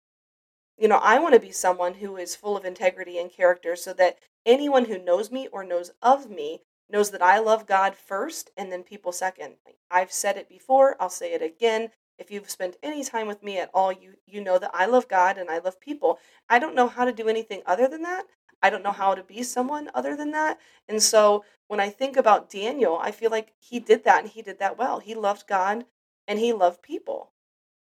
You 0.76 0.88
know, 0.88 0.98
I 1.00 1.20
want 1.20 1.34
to 1.34 1.40
be 1.40 1.52
someone 1.52 1.94
who 1.94 2.16
is 2.16 2.34
full 2.34 2.56
of 2.56 2.64
integrity 2.64 3.20
and 3.20 3.30
character 3.30 3.76
so 3.76 3.92
that 3.92 4.18
anyone 4.44 4.86
who 4.86 4.98
knows 4.98 5.30
me 5.30 5.46
or 5.52 5.62
knows 5.62 5.92
of 6.02 6.28
me 6.28 6.62
knows 6.90 7.12
that 7.12 7.22
I 7.22 7.38
love 7.38 7.68
God 7.68 7.94
first 7.94 8.50
and 8.56 8.72
then 8.72 8.82
people 8.82 9.12
second. 9.12 9.54
I've 9.92 10.10
said 10.10 10.36
it 10.36 10.48
before, 10.48 10.96
I'll 10.98 11.08
say 11.08 11.34
it 11.34 11.40
again. 11.40 11.90
If 12.18 12.30
you've 12.30 12.50
spent 12.50 12.76
any 12.82 13.04
time 13.04 13.26
with 13.26 13.42
me 13.42 13.58
at 13.58 13.70
all, 13.72 13.92
you 13.92 14.14
you 14.26 14.42
know 14.42 14.58
that 14.58 14.70
I 14.74 14.86
love 14.86 15.08
God 15.08 15.38
and 15.38 15.48
I 15.50 15.58
love 15.58 15.80
people. 15.80 16.18
I 16.48 16.58
don't 16.58 16.74
know 16.74 16.88
how 16.88 17.04
to 17.04 17.12
do 17.12 17.28
anything 17.28 17.62
other 17.66 17.88
than 17.88 18.02
that. 18.02 18.26
I 18.62 18.70
don't 18.70 18.82
know 18.82 18.92
how 18.92 19.14
to 19.14 19.22
be 19.22 19.42
someone 19.42 19.90
other 19.94 20.16
than 20.16 20.32
that. 20.32 20.58
And 20.88 21.02
so 21.02 21.44
when 21.68 21.80
I 21.80 21.90
think 21.90 22.16
about 22.16 22.50
Daniel, 22.50 22.98
I 23.00 23.12
feel 23.12 23.30
like 23.30 23.52
he 23.60 23.78
did 23.78 24.04
that 24.04 24.22
and 24.22 24.30
he 24.30 24.42
did 24.42 24.58
that 24.58 24.78
well. 24.78 24.98
He 24.98 25.14
loved 25.14 25.46
God 25.46 25.84
and 26.26 26.38
he 26.38 26.52
loved 26.52 26.82
people. 26.82 27.30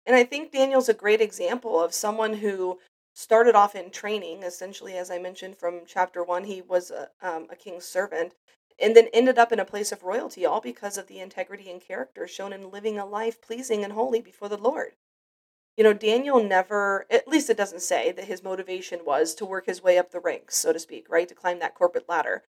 And 0.06 0.16
I 0.16 0.24
think 0.24 0.50
Daniel's 0.50 0.88
a 0.88 0.94
great 0.94 1.20
example 1.20 1.80
of 1.80 1.94
someone 1.94 2.34
who 2.34 2.78
started 3.14 3.54
off 3.54 3.74
in 3.74 3.90
training, 3.90 4.42
essentially, 4.42 4.96
as 4.96 5.10
I 5.10 5.18
mentioned 5.18 5.58
from 5.58 5.82
chapter 5.86 6.24
one, 6.24 6.44
he 6.44 6.62
was 6.62 6.90
a, 6.90 7.10
um, 7.20 7.46
a 7.50 7.56
king's 7.56 7.84
servant, 7.84 8.34
and 8.78 8.96
then 8.96 9.08
ended 9.12 9.38
up 9.38 9.52
in 9.52 9.60
a 9.60 9.64
place 9.64 9.92
of 9.92 10.02
royalty, 10.02 10.44
all 10.44 10.60
because 10.60 10.98
of 10.98 11.06
the 11.06 11.20
integrity 11.20 11.70
and 11.70 11.80
character 11.80 12.26
shown 12.26 12.52
in 12.52 12.70
living 12.70 12.98
a 12.98 13.06
life 13.06 13.40
pleasing 13.40 13.84
and 13.84 13.92
holy 13.92 14.20
before 14.20 14.48
the 14.48 14.56
Lord. 14.56 14.92
You 15.76 15.84
know, 15.84 15.94
Daniel 15.94 16.42
never, 16.42 17.06
at 17.10 17.26
least 17.26 17.48
it 17.48 17.56
doesn't 17.56 17.80
say 17.82 18.12
that 18.12 18.26
his 18.26 18.42
motivation 18.42 19.04
was 19.04 19.34
to 19.36 19.46
work 19.46 19.66
his 19.66 19.82
way 19.82 19.96
up 19.96 20.10
the 20.10 20.20
ranks, 20.20 20.56
so 20.56 20.72
to 20.72 20.78
speak, 20.78 21.06
right? 21.08 21.28
To 21.28 21.34
climb 21.34 21.60
that 21.60 21.74
corporate 21.74 22.08
ladder. 22.08 22.44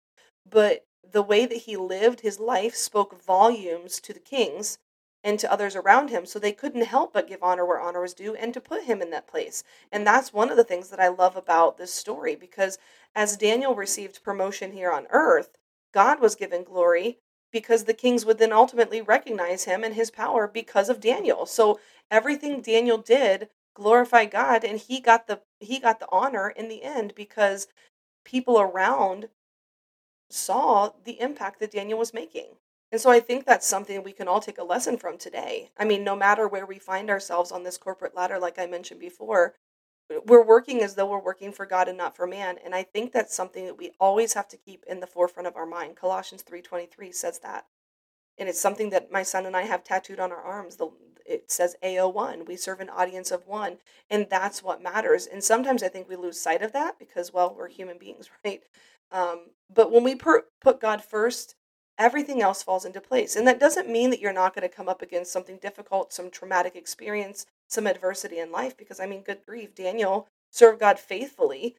But 0.49 0.87
the 1.03 1.23
way 1.23 1.47
that 1.47 1.59
he 1.59 1.77
lived 1.77 2.21
his 2.21 2.41
life 2.41 2.75
spoke 2.75 3.23
volumes 3.23 4.01
to 4.01 4.13
the 4.13 4.21
kings 4.21 4.79
and 5.23 5.39
to 5.39 5.53
others 5.53 5.77
around 5.77 6.09
him. 6.09 6.25
So 6.25 6.39
they 6.39 6.53
couldn't 6.53 6.85
help 6.87 7.13
but 7.13 7.29
give 7.29 7.43
honor 7.43 7.65
where 7.67 7.81
honor 7.81 8.01
was 8.01 8.15
due 8.15 8.35
and 8.35 8.55
to 8.55 8.61
put 8.61 8.85
him 8.85 9.03
in 9.03 9.11
that 9.11 9.27
place. 9.27 9.63
And 9.93 10.07
that's 10.07 10.33
one 10.33 10.51
of 10.51 10.57
the 10.57 10.65
things 10.65 10.89
that 10.89 11.01
I 11.01 11.09
love 11.09 11.37
about 11.37 11.77
this 11.77 11.93
story 11.93 12.35
because 12.35 12.79
as 13.15 13.37
Daniel 13.37 13.75
received 13.75 14.25
promotion 14.25 14.73
here 14.73 14.91
on 14.91 15.07
earth, 15.11 15.59
God 15.93 16.21
was 16.21 16.35
given 16.35 16.65
glory 16.65 17.19
because 17.53 17.85
the 17.85 17.95
kings 17.95 18.25
would 18.25 18.39
then 18.39 18.53
ultimately 18.53 19.01
recognize 19.01 19.65
him 19.65 19.83
and 19.83 19.95
his 19.95 20.11
power 20.11 20.47
because 20.47 20.89
of 20.89 21.01
Daniel. 21.01 21.47
So 21.47 21.81
everything 22.11 22.61
Daniel 22.61 22.99
did 22.99 23.49
glorified 23.75 24.31
God 24.31 24.65
and 24.65 24.79
he 24.79 25.01
got 25.01 25.27
the 25.27 25.41
he 25.59 25.79
got 25.79 26.01
the 26.01 26.09
honor 26.11 26.49
in 26.49 26.69
the 26.69 26.83
end 26.83 27.15
because 27.15 27.67
people 28.25 28.61
around 28.61 29.29
saw 30.31 30.91
the 31.05 31.21
impact 31.21 31.61
that 31.61 31.73
Daniel 31.73 31.99
was 31.99 32.15
making. 32.15 32.57
And 32.93 33.01
so 33.01 33.11
I 33.11 33.21
think 33.21 33.45
that's 33.45 33.67
something 33.67 34.03
we 34.03 34.13
can 34.13 34.29
all 34.29 34.41
take 34.41 34.59
a 34.59 34.65
lesson 34.65 34.97
from 34.97 35.17
today. 35.17 35.71
I 35.79 35.85
mean, 35.85 36.03
no 36.03 36.17
matter 36.17 36.49
where 36.49 36.67
we 36.67 36.79
find 36.79 37.09
ourselves 37.09 37.53
on 37.53 37.63
this 37.63 37.79
corporate 37.79 38.17
ladder, 38.17 38.39
like 38.39 38.59
I 38.59 38.67
mentioned 38.67 39.01
before, 39.01 39.55
we're 40.27 40.45
working 40.45 40.83
as 40.83 40.95
though 40.95 41.07
we're 41.07 41.23
working 41.23 41.53
for 41.53 41.67
God 41.67 41.89
and 41.89 41.97
not 41.97 42.17
for 42.17 42.27
man. 42.27 42.57
And 42.65 42.75
I 42.75 42.83
think 42.83 43.13
that's 43.13 43.35
something 43.35 43.67
that 43.67 43.79
we 43.79 43.93
always 44.01 44.33
have 44.35 44.49
to 44.49 44.57
keep 44.57 44.85
in 44.89 45.01
the 45.01 45.07
forefront 45.07 45.47
of 45.47 45.57
our 45.57 45.67
mind. 45.67 45.97
Colossians 45.97 46.43
3:23 46.43 47.13
says 47.13 47.39
that. 47.41 47.67
And 48.39 48.49
it's 48.49 48.61
something 48.61 48.91
that 48.91 49.13
my 49.13 49.23
son 49.23 49.47
and 49.47 49.57
I 49.57 49.63
have 49.63 49.85
tattooed 49.85 50.19
on 50.19 50.33
our 50.33 50.43
arms. 50.43 50.77
The, 50.77 50.91
it 51.27 51.51
says 51.51 51.77
AO1. 51.85 52.47
We 52.47 52.57
serve 52.57 52.81
an 52.81 52.89
audience 52.89 53.31
of 53.31 53.47
one. 53.47 53.79
And 54.09 54.27
that's 54.31 54.63
what 54.63 54.83
matters. 54.83 55.27
And 55.27 55.45
sometimes 55.45 55.83
I 55.83 55.89
think 55.89 56.09
we 56.09 56.17
lose 56.17 56.41
sight 56.41 56.63
of 56.63 56.73
that 56.73 56.99
because, 56.99 57.33
well, 57.33 57.55
we're 57.57 57.69
human 57.69 57.99
beings, 57.99 58.31
right? 58.45 58.63
Um, 59.13 59.49
but 59.73 59.93
when 59.93 60.05
we 60.05 60.15
per- 60.15 60.47
put 60.61 60.81
God 60.81 61.05
first, 61.05 61.55
everything 61.99 62.41
else 62.41 62.63
falls 62.63 62.87
into 62.87 63.01
place. 63.01 63.37
And 63.37 63.47
that 63.47 63.61
doesn't 63.61 63.89
mean 63.89 64.09
that 64.11 64.21
you're 64.21 64.33
not 64.33 64.55
going 64.55 64.69
to 64.69 64.75
come 64.75 64.89
up 64.89 65.03
against 65.03 65.33
something 65.33 65.59
difficult, 65.61 66.13
some 66.13 66.31
traumatic 66.31 66.75
experience, 66.75 67.47
some 67.71 67.87
adversity 67.87 68.39
in 68.39 68.53
life. 68.53 68.77
Because, 68.77 69.01
I 69.01 69.07
mean, 69.07 69.23
good 69.23 69.41
grief, 69.47 69.75
Daniel 69.75 70.29
served 70.51 70.81
God 70.81 70.99
faithfully 70.99 71.77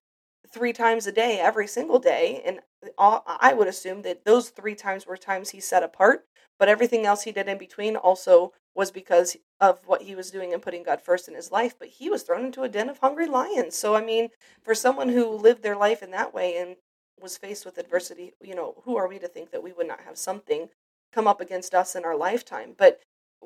three 0.51 0.73
times 0.73 1.05
a 1.05 1.11
day, 1.11 1.39
every 1.39 1.67
single 1.67 1.99
day. 1.99 2.41
And 2.45 2.61
all, 2.97 3.23
I 3.27 3.53
would 3.53 3.67
assume 3.67 4.01
that 4.01 4.25
those 4.25 4.49
three 4.49 4.75
times 4.75 5.05
were 5.05 5.17
times 5.17 5.51
he 5.51 5.59
set 5.59 5.83
apart, 5.83 6.25
but 6.57 6.69
everything 6.69 7.05
else 7.05 7.23
he 7.23 7.31
did 7.31 7.47
in 7.47 7.57
between 7.57 7.95
also 7.95 8.53
was 8.73 8.91
because 8.91 9.37
of 9.59 9.85
what 9.85 10.03
he 10.03 10.15
was 10.15 10.31
doing 10.31 10.53
and 10.53 10.61
putting 10.61 10.83
God 10.83 11.01
first 11.01 11.27
in 11.27 11.35
his 11.35 11.51
life. 11.51 11.75
But 11.77 11.89
he 11.89 12.09
was 12.09 12.23
thrown 12.23 12.45
into 12.45 12.63
a 12.63 12.69
den 12.69 12.89
of 12.89 12.99
hungry 12.99 13.27
lions. 13.27 13.75
So, 13.75 13.95
I 13.95 14.03
mean, 14.03 14.29
for 14.63 14.73
someone 14.73 15.09
who 15.09 15.29
lived 15.29 15.61
their 15.61 15.75
life 15.75 16.01
in 16.01 16.11
that 16.11 16.33
way 16.33 16.57
and 16.57 16.77
was 17.21 17.37
faced 17.37 17.65
with 17.65 17.77
adversity, 17.77 18.33
you 18.41 18.55
know, 18.55 18.75
who 18.83 18.95
are 18.95 19.07
we 19.07 19.19
to 19.19 19.27
think 19.27 19.51
that 19.51 19.63
we 19.63 19.73
would 19.73 19.87
not 19.87 20.01
have 20.01 20.17
something 20.17 20.69
come 21.13 21.27
up 21.27 21.41
against 21.41 21.75
us 21.75 21.95
in 21.95 22.05
our 22.05 22.15
lifetime? 22.15 22.73
But 22.77 23.01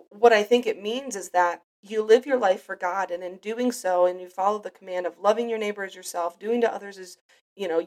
what 0.09 0.31
I 0.31 0.43
think 0.43 0.65
it 0.65 0.81
means 0.81 1.15
is 1.15 1.29
that 1.29 1.63
you 1.89 2.01
live 2.01 2.25
your 2.25 2.39
life 2.39 2.63
for 2.63 2.75
God, 2.75 3.11
and 3.11 3.23
in 3.23 3.37
doing 3.37 3.71
so, 3.71 4.05
and 4.05 4.19
you 4.19 4.29
follow 4.29 4.59
the 4.59 4.71
command 4.71 5.05
of 5.05 5.19
loving 5.19 5.49
your 5.49 5.59
neighbor 5.59 5.83
as 5.83 5.95
yourself, 5.95 6.39
doing 6.39 6.61
to 6.61 6.73
others 6.73 6.97
as, 6.97 7.17
you 7.55 7.67
know, 7.67 7.85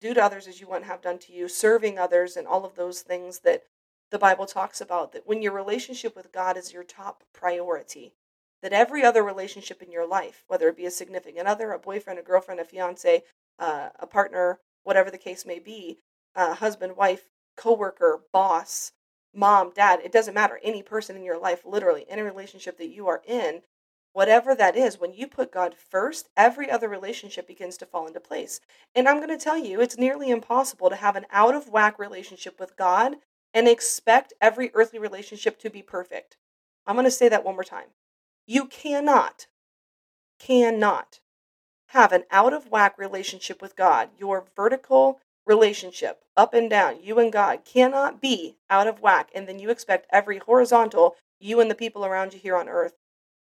do 0.00 0.14
to 0.14 0.22
others 0.22 0.46
as 0.46 0.60
you 0.60 0.66
want 0.66 0.84
have 0.84 1.02
done 1.02 1.18
to 1.18 1.32
you, 1.32 1.48
serving 1.48 1.98
others, 1.98 2.36
and 2.36 2.46
all 2.46 2.64
of 2.64 2.74
those 2.74 3.00
things 3.00 3.40
that 3.40 3.64
the 4.10 4.18
Bible 4.18 4.46
talks 4.46 4.80
about. 4.80 5.12
That 5.12 5.26
when 5.26 5.42
your 5.42 5.52
relationship 5.52 6.14
with 6.16 6.32
God 6.32 6.56
is 6.56 6.72
your 6.72 6.84
top 6.84 7.24
priority, 7.32 8.14
that 8.62 8.72
every 8.72 9.02
other 9.02 9.22
relationship 9.22 9.82
in 9.82 9.90
your 9.90 10.06
life, 10.06 10.44
whether 10.46 10.68
it 10.68 10.76
be 10.76 10.86
a 10.86 10.90
significant 10.90 11.46
other, 11.46 11.72
a 11.72 11.78
boyfriend, 11.78 12.18
a 12.18 12.22
girlfriend, 12.22 12.60
a 12.60 12.64
fiance, 12.64 13.22
uh, 13.58 13.88
a 13.98 14.06
partner, 14.06 14.58
whatever 14.84 15.10
the 15.10 15.18
case 15.18 15.46
may 15.46 15.58
be, 15.58 15.98
uh, 16.34 16.54
husband, 16.54 16.96
wife, 16.96 17.28
coworker, 17.56 18.20
boss, 18.32 18.92
mom, 19.34 19.72
dad, 19.74 20.00
it 20.04 20.12
doesn't 20.12 20.34
matter. 20.34 20.60
Any 20.62 20.82
person 20.82 21.16
in 21.16 21.24
your 21.24 21.38
life, 21.38 21.62
literally, 21.64 22.06
any 22.08 22.22
relationship 22.22 22.78
that 22.78 22.88
you 22.88 23.06
are 23.08 23.22
in, 23.26 23.62
whatever 24.12 24.54
that 24.54 24.76
is, 24.76 24.98
when 24.98 25.12
you 25.12 25.26
put 25.26 25.52
God 25.52 25.74
first, 25.74 26.28
every 26.36 26.70
other 26.70 26.88
relationship 26.88 27.46
begins 27.46 27.76
to 27.78 27.86
fall 27.86 28.06
into 28.06 28.20
place. 28.20 28.60
And 28.94 29.08
I'm 29.08 29.18
going 29.18 29.28
to 29.28 29.42
tell 29.42 29.58
you, 29.58 29.80
it's 29.80 29.98
nearly 29.98 30.30
impossible 30.30 30.90
to 30.90 30.96
have 30.96 31.16
an 31.16 31.26
out 31.30 31.54
of 31.54 31.68
whack 31.68 31.98
relationship 31.98 32.58
with 32.58 32.76
God 32.76 33.16
and 33.54 33.68
expect 33.68 34.32
every 34.40 34.70
earthly 34.74 34.98
relationship 34.98 35.58
to 35.60 35.70
be 35.70 35.82
perfect. 35.82 36.36
I'm 36.86 36.96
going 36.96 37.04
to 37.04 37.10
say 37.10 37.28
that 37.28 37.44
one 37.44 37.54
more 37.54 37.64
time. 37.64 37.88
You 38.46 38.66
cannot, 38.66 39.46
cannot 40.38 41.20
have 41.88 42.12
an 42.12 42.24
out 42.30 42.52
of 42.52 42.70
whack 42.70 42.98
relationship 42.98 43.60
with 43.60 43.76
God, 43.76 44.10
your 44.18 44.44
vertical 44.56 45.20
relationship, 45.50 46.22
up 46.36 46.54
and 46.54 46.70
down, 46.70 47.02
you 47.02 47.18
and 47.18 47.32
God, 47.32 47.64
cannot 47.64 48.20
be 48.20 48.54
out 48.70 48.86
of 48.86 49.00
whack. 49.00 49.30
And 49.34 49.48
then 49.48 49.58
you 49.58 49.68
expect 49.68 50.06
every 50.12 50.38
horizontal, 50.38 51.16
you 51.40 51.60
and 51.60 51.68
the 51.68 51.74
people 51.74 52.04
around 52.04 52.32
you 52.32 52.38
here 52.38 52.56
on 52.56 52.68
earth, 52.68 52.94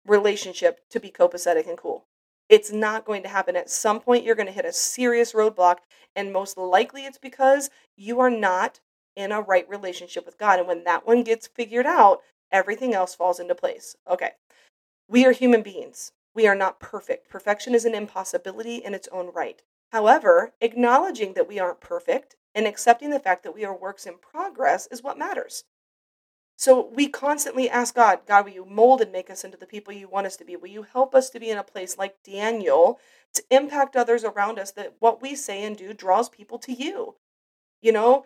relationship 0.06 0.82
to 0.90 1.00
be 1.00 1.10
copacetic 1.10 1.70
and 1.70 1.78
cool. 1.78 2.04
It's 2.50 2.70
not 2.70 3.06
going 3.06 3.24
to 3.24 3.30
happen. 3.30 3.56
At 3.56 3.70
some 3.70 4.02
point, 4.02 4.26
you're 4.26 4.36
going 4.36 4.46
to 4.48 4.52
hit 4.52 4.66
a 4.66 4.74
serious 4.74 5.32
roadblock. 5.32 5.78
And 6.18 6.34
most 6.34 6.58
likely, 6.58 7.06
it's 7.06 7.18
because 7.18 7.70
you 7.96 8.20
are 8.20 8.30
not 8.30 8.82
in 9.16 9.32
a 9.32 9.40
right 9.40 9.68
relationship 9.70 10.26
with 10.26 10.38
God. 10.38 10.60
And 10.60 10.68
when 10.68 10.84
that 10.84 11.08
one 11.08 11.24
gets 11.24 11.48
figured 11.48 11.86
out, 11.86 12.20
everything 12.52 12.94
else 12.94 13.16
falls 13.16 13.40
into 13.40 13.56
place. 13.56 13.96
Okay. 14.12 14.32
We 15.08 15.26
are 15.26 15.32
human 15.32 15.62
beings. 15.62 16.12
We 16.34 16.46
are 16.46 16.56
not 16.56 16.82
perfect. 16.82 17.30
Perfection 17.30 17.74
is 17.74 17.86
an 17.86 17.96
impossibility 17.96 18.76
in 18.76 18.94
its 18.94 19.08
own 19.14 19.32
right. 19.34 19.62
However, 19.96 20.52
acknowledging 20.60 21.36
that 21.36 21.48
we 21.48 21.58
aren't 21.58 21.80
perfect 21.80 22.36
and 22.54 22.68
accepting 22.68 23.12
the 23.12 23.20
fact 23.20 23.44
that 23.44 23.56
we 23.56 23.64
are 23.64 23.74
works 23.74 24.06
in 24.06 24.18
progress 24.18 24.88
is 24.92 25.02
what 25.02 25.18
matters. 25.18 25.64
So 26.58 26.90
we 26.94 27.08
constantly 27.08 27.70
ask 27.70 27.96
God, 27.96 28.20
God, 28.28 28.44
will 28.44 28.52
you 28.52 28.66
mold 28.66 29.00
and 29.00 29.14
make 29.14 29.30
us 29.30 29.46
into 29.46 29.56
the 29.56 29.66
people 29.66 29.94
you 29.94 30.10
want 30.10 30.28
us 30.28 30.36
to 30.36 30.44
be? 30.44 30.58
Will 30.58 30.68
you 30.68 30.82
help 30.84 31.16
us 31.16 31.30
to 31.30 31.40
be 31.40 31.50
in 31.50 31.58
a 31.58 31.64
place 31.64 31.98
like 31.98 32.22
Daniel 32.26 33.00
to 33.36 33.44
impact 33.50 33.96
others 33.96 34.26
around 34.26 34.60
us 34.60 34.70
that 34.74 34.96
what 35.00 35.22
we 35.22 35.34
say 35.34 35.64
and 35.64 35.78
do 35.78 35.94
draws 35.94 36.28
people 36.28 36.60
to 36.60 36.74
you? 36.74 37.16
You 37.82 37.94
know, 37.94 38.26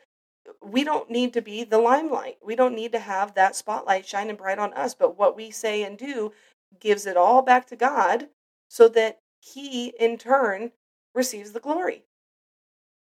we 0.64 0.84
don't 0.84 1.12
need 1.12 1.34
to 1.34 1.42
be 1.42 1.64
the 1.64 1.78
limelight. 1.78 2.38
We 2.44 2.56
don't 2.56 2.74
need 2.74 2.94
to 2.94 3.00
have 3.00 3.36
that 3.36 3.56
spotlight 3.56 4.08
shining 4.08 4.38
bright 4.38 4.58
on 4.58 4.74
us, 4.74 4.96
but 4.96 5.20
what 5.20 5.36
we 5.36 5.52
say 5.52 5.84
and 5.84 6.00
do 6.00 6.32
gives 6.80 7.06
it 7.06 7.16
all 7.16 7.44
back 7.44 7.68
to 7.68 7.76
God 7.76 8.30
so 8.68 8.90
that 8.90 9.20
he 9.40 9.94
in 10.00 10.18
turn 10.18 10.72
receives 11.20 11.52
the 11.52 11.60
glory. 11.60 12.06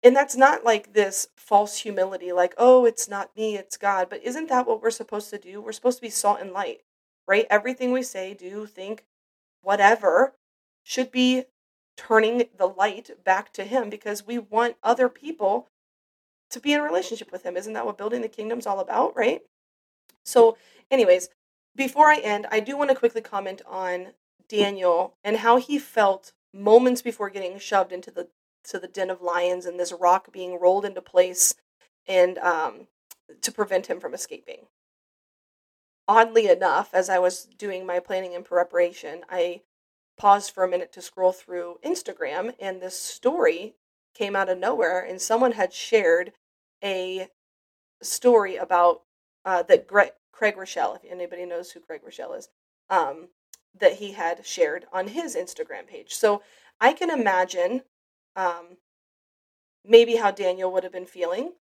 And 0.04 0.14
that's 0.14 0.36
not 0.36 0.64
like 0.64 0.92
this 0.92 1.28
false 1.36 1.78
humility, 1.78 2.30
like, 2.32 2.54
oh, 2.58 2.84
it's 2.84 3.08
not 3.08 3.36
me, 3.36 3.56
it's 3.56 3.76
God. 3.76 4.08
But 4.10 4.22
isn't 4.22 4.48
that 4.50 4.66
what 4.66 4.82
we're 4.82 4.90
supposed 4.90 5.30
to 5.30 5.38
do? 5.38 5.60
We're 5.60 5.72
supposed 5.72 5.98
to 5.98 6.02
be 6.02 6.10
salt 6.10 6.40
and 6.40 6.52
light, 6.52 6.82
right? 7.26 7.46
Everything 7.48 7.90
we 7.90 8.02
say, 8.02 8.34
do, 8.34 8.66
think, 8.66 9.04
whatever 9.62 10.34
should 10.82 11.10
be 11.10 11.44
turning 11.96 12.44
the 12.56 12.66
light 12.66 13.10
back 13.24 13.52
to 13.54 13.64
Him 13.64 13.88
because 13.88 14.26
we 14.26 14.38
want 14.38 14.76
other 14.82 15.08
people 15.08 15.68
to 16.50 16.60
be 16.60 16.72
in 16.72 16.82
relationship 16.82 17.32
with 17.32 17.44
Him. 17.44 17.56
Isn't 17.56 17.72
that 17.72 17.86
what 17.86 17.98
building 17.98 18.22
the 18.22 18.28
kingdom's 18.28 18.66
all 18.66 18.80
about, 18.80 19.16
right? 19.16 19.42
So, 20.24 20.58
anyways, 20.90 21.28
before 21.74 22.08
I 22.08 22.16
end, 22.16 22.46
I 22.50 22.60
do 22.60 22.76
want 22.76 22.90
to 22.90 22.96
quickly 22.96 23.22
comment 23.22 23.62
on 23.66 24.08
Daniel 24.48 25.14
and 25.24 25.38
how 25.38 25.56
he 25.56 25.78
felt 25.78 26.32
moments 26.52 27.02
before 27.02 27.30
getting 27.30 27.58
shoved 27.58 27.92
into 27.92 28.10
the 28.10 28.28
to 28.64 28.78
the 28.78 28.88
den 28.88 29.10
of 29.10 29.20
lions 29.20 29.66
and 29.66 29.78
this 29.78 29.92
rock 29.92 30.32
being 30.32 30.58
rolled 30.58 30.84
into 30.84 31.02
place 31.02 31.54
and 32.06 32.38
um, 32.38 32.86
to 33.40 33.50
prevent 33.50 33.86
him 33.86 33.98
from 33.98 34.14
escaping. 34.14 34.66
Oddly 36.06 36.48
enough, 36.48 36.90
as 36.92 37.08
I 37.08 37.18
was 37.18 37.44
doing 37.44 37.86
my 37.86 37.98
planning 37.98 38.34
and 38.34 38.44
preparation, 38.44 39.22
I 39.28 39.62
paused 40.16 40.52
for 40.52 40.64
a 40.64 40.68
minute 40.68 40.92
to 40.92 41.02
scroll 41.02 41.32
through 41.32 41.78
Instagram, 41.84 42.54
and 42.60 42.80
this 42.80 42.98
story 42.98 43.74
came 44.14 44.36
out 44.36 44.48
of 44.48 44.58
nowhere, 44.58 45.00
and 45.00 45.20
someone 45.20 45.52
had 45.52 45.72
shared 45.72 46.32
a 46.84 47.28
story 48.02 48.56
about 48.56 49.02
uh, 49.44 49.62
that 49.62 49.86
Gre- 49.86 50.14
Craig 50.32 50.56
Groeschel, 50.56 50.96
if 50.96 51.10
anybody 51.10 51.46
knows 51.46 51.70
who 51.70 51.80
Craig 51.80 52.02
Groeschel 52.04 52.36
is, 52.36 52.48
um, 52.90 53.28
that 53.78 53.94
he 53.94 54.12
had 54.12 54.44
shared 54.46 54.86
on 54.92 55.08
his 55.08 55.36
Instagram 55.36 55.86
page. 55.86 56.14
So 56.14 56.42
I 56.80 56.92
can 56.92 57.10
imagine 57.10 57.82
um, 58.36 58.76
maybe 59.84 60.16
how 60.16 60.30
Daniel 60.30 60.72
would 60.72 60.84
have 60.84 60.92
been 60.92 61.06
feeling 61.06 61.52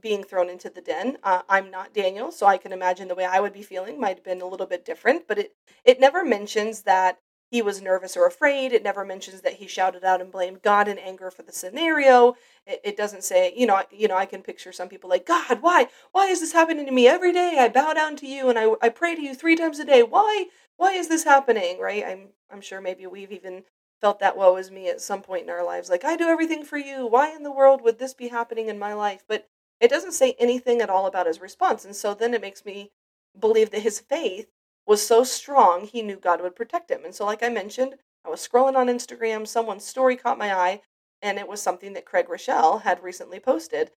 being 0.00 0.22
thrown 0.22 0.48
into 0.48 0.70
the 0.70 0.80
den. 0.80 1.18
Uh, 1.24 1.42
I'm 1.48 1.70
not 1.70 1.92
Daniel, 1.92 2.30
so 2.30 2.46
I 2.46 2.56
can 2.56 2.72
imagine 2.72 3.08
the 3.08 3.16
way 3.16 3.24
I 3.24 3.40
would 3.40 3.52
be 3.52 3.62
feeling 3.62 4.00
might 4.00 4.16
have 4.16 4.24
been 4.24 4.40
a 4.40 4.46
little 4.46 4.66
bit 4.66 4.84
different. 4.84 5.26
But 5.26 5.38
it 5.38 5.52
it 5.84 6.00
never 6.00 6.24
mentions 6.24 6.82
that 6.82 7.18
he 7.50 7.62
was 7.62 7.80
nervous 7.80 8.16
or 8.16 8.26
afraid. 8.26 8.72
It 8.72 8.82
never 8.82 9.04
mentions 9.04 9.40
that 9.40 9.54
he 9.54 9.66
shouted 9.66 10.04
out 10.04 10.20
and 10.20 10.30
blamed 10.30 10.62
God 10.62 10.86
in 10.86 10.98
anger 10.98 11.30
for 11.30 11.42
the 11.42 11.52
scenario. 11.52 12.34
It, 12.66 12.80
it 12.84 12.96
doesn't 12.96 13.24
say, 13.24 13.54
you 13.56 13.66
know, 13.66 13.82
you 13.90 14.06
know, 14.06 14.16
I 14.16 14.26
can 14.26 14.42
picture 14.42 14.70
some 14.72 14.88
people 14.88 15.08
like, 15.08 15.26
God, 15.26 15.62
why, 15.62 15.88
why 16.12 16.26
is 16.26 16.40
this 16.40 16.52
happening 16.52 16.84
to 16.86 16.92
me 16.92 17.08
every 17.08 17.32
day? 17.32 17.56
I 17.58 17.68
bow 17.68 17.94
down 17.94 18.16
to 18.16 18.26
you 18.26 18.50
and 18.50 18.58
I, 18.58 18.74
I 18.82 18.90
pray 18.90 19.14
to 19.14 19.22
you 19.22 19.34
three 19.34 19.56
times 19.56 19.78
a 19.78 19.84
day. 19.84 20.02
Why, 20.02 20.46
why 20.78 20.94
is 20.94 21.08
this 21.08 21.24
happening? 21.24 21.78
Right? 21.78 22.04
I'm, 22.04 22.28
I'm 22.50 22.62
sure 22.62 22.80
maybe 22.80 23.06
we've 23.06 23.32
even 23.32 23.64
felt 24.00 24.20
that 24.20 24.36
woe 24.36 24.56
is 24.56 24.70
me 24.70 24.88
at 24.88 25.00
some 25.00 25.22
point 25.22 25.42
in 25.44 25.50
our 25.50 25.64
lives. 25.64 25.90
Like, 25.90 26.04
I 26.04 26.16
do 26.16 26.28
everything 26.28 26.64
for 26.64 26.78
you. 26.78 27.06
Why 27.06 27.34
in 27.34 27.42
the 27.42 27.52
world 27.52 27.82
would 27.82 27.98
this 27.98 28.14
be 28.14 28.28
happening 28.28 28.68
in 28.68 28.78
my 28.78 28.94
life? 28.94 29.24
But 29.28 29.48
it 29.80 29.90
doesn't 29.90 30.12
say 30.12 30.34
anything 30.38 30.80
at 30.80 30.90
all 30.90 31.06
about 31.06 31.26
his 31.26 31.40
response. 31.40 31.84
And 31.84 31.94
so 31.94 32.14
then 32.14 32.32
it 32.32 32.40
makes 32.40 32.64
me 32.64 32.92
believe 33.38 33.70
that 33.70 33.82
his 33.82 34.00
faith 34.00 34.48
was 34.86 35.06
so 35.06 35.22
strong 35.24 35.84
he 35.86 36.02
knew 36.02 36.16
God 36.16 36.40
would 36.40 36.56
protect 36.56 36.90
him. 36.90 37.04
And 37.04 37.14
so, 37.14 37.26
like 37.26 37.42
I 37.42 37.48
mentioned, 37.48 37.96
I 38.24 38.30
was 38.30 38.46
scrolling 38.46 38.76
on 38.76 38.88
Instagram, 38.88 39.46
someone's 39.46 39.84
story 39.84 40.16
caught 40.16 40.38
my 40.38 40.54
eye, 40.54 40.80
and 41.22 41.38
it 41.38 41.48
was 41.48 41.60
something 41.60 41.92
that 41.92 42.06
Craig 42.06 42.26
Groeschel 42.28 42.82
had 42.82 43.02
recently 43.02 43.40
posted. 43.40 43.90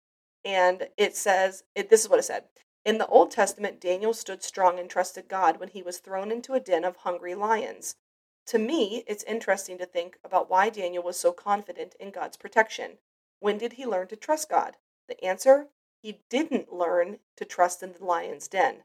And 0.44 0.88
it 0.96 1.16
says, 1.16 1.64
it, 1.74 1.90
this 1.90 2.02
is 2.02 2.08
what 2.08 2.18
it 2.18 2.24
said. 2.24 2.44
In 2.84 2.98
the 2.98 3.06
Old 3.08 3.30
Testament, 3.30 3.78
Daniel 3.78 4.14
stood 4.14 4.42
strong 4.42 4.78
and 4.78 4.88
trusted 4.88 5.28
God 5.28 5.58
when 5.58 5.68
he 5.68 5.82
was 5.82 5.98
thrown 5.98 6.32
into 6.32 6.54
a 6.54 6.60
den 6.60 6.84
of 6.84 6.96
hungry 6.96 7.34
lions. 7.34 7.96
To 8.46 8.58
me, 8.58 9.04
it's 9.06 9.22
interesting 9.24 9.76
to 9.78 9.86
think 9.86 10.18
about 10.24 10.48
why 10.48 10.70
Daniel 10.70 11.02
was 11.02 11.18
so 11.18 11.32
confident 11.32 11.94
in 12.00 12.10
God's 12.10 12.36
protection. 12.38 12.98
When 13.38 13.58
did 13.58 13.74
he 13.74 13.86
learn 13.86 14.08
to 14.08 14.16
trust 14.16 14.48
God? 14.48 14.76
The 15.08 15.22
answer 15.22 15.68
he 16.02 16.22
didn't 16.30 16.72
learn 16.72 17.20
to 17.36 17.44
trust 17.44 17.82
in 17.82 17.92
the 17.92 18.04
lion's 18.04 18.48
den. 18.48 18.84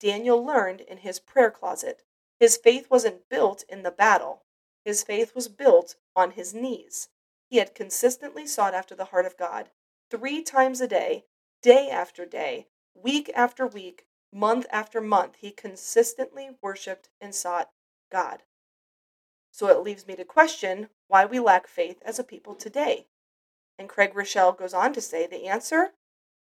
Daniel 0.00 0.44
learned 0.44 0.80
in 0.80 0.98
his 0.98 1.20
prayer 1.20 1.50
closet. 1.50 2.02
His 2.40 2.56
faith 2.56 2.90
wasn't 2.90 3.28
built 3.28 3.64
in 3.68 3.82
the 3.82 3.90
battle, 3.90 4.42
his 4.84 5.02
faith 5.02 5.34
was 5.34 5.48
built 5.48 5.96
on 6.14 6.32
his 6.32 6.52
knees. 6.52 7.08
He 7.48 7.58
had 7.58 7.74
consistently 7.74 8.46
sought 8.46 8.74
after 8.74 8.94
the 8.94 9.06
heart 9.06 9.26
of 9.26 9.36
God 9.36 9.70
three 10.10 10.42
times 10.42 10.80
a 10.80 10.88
day, 10.88 11.26
day 11.62 11.88
after 11.88 12.26
day, 12.26 12.68
week 13.02 13.30
after 13.34 13.66
week, 13.66 14.06
month 14.32 14.66
after 14.70 15.00
month. 15.00 15.36
He 15.38 15.50
consistently 15.50 16.50
worshiped 16.62 17.08
and 17.20 17.34
sought 17.34 17.70
God. 18.10 18.42
So 19.50 19.68
it 19.68 19.82
leaves 19.82 20.06
me 20.06 20.16
to 20.16 20.24
question 20.24 20.88
why 21.08 21.24
we 21.24 21.38
lack 21.38 21.66
faith 21.66 22.02
as 22.04 22.18
a 22.18 22.24
people 22.24 22.54
today. 22.54 23.06
And 23.78 23.88
Craig 23.88 24.14
Groeschel 24.14 24.56
goes 24.56 24.74
on 24.74 24.92
to 24.94 25.00
say 25.00 25.26
the 25.26 25.46
answer 25.46 25.92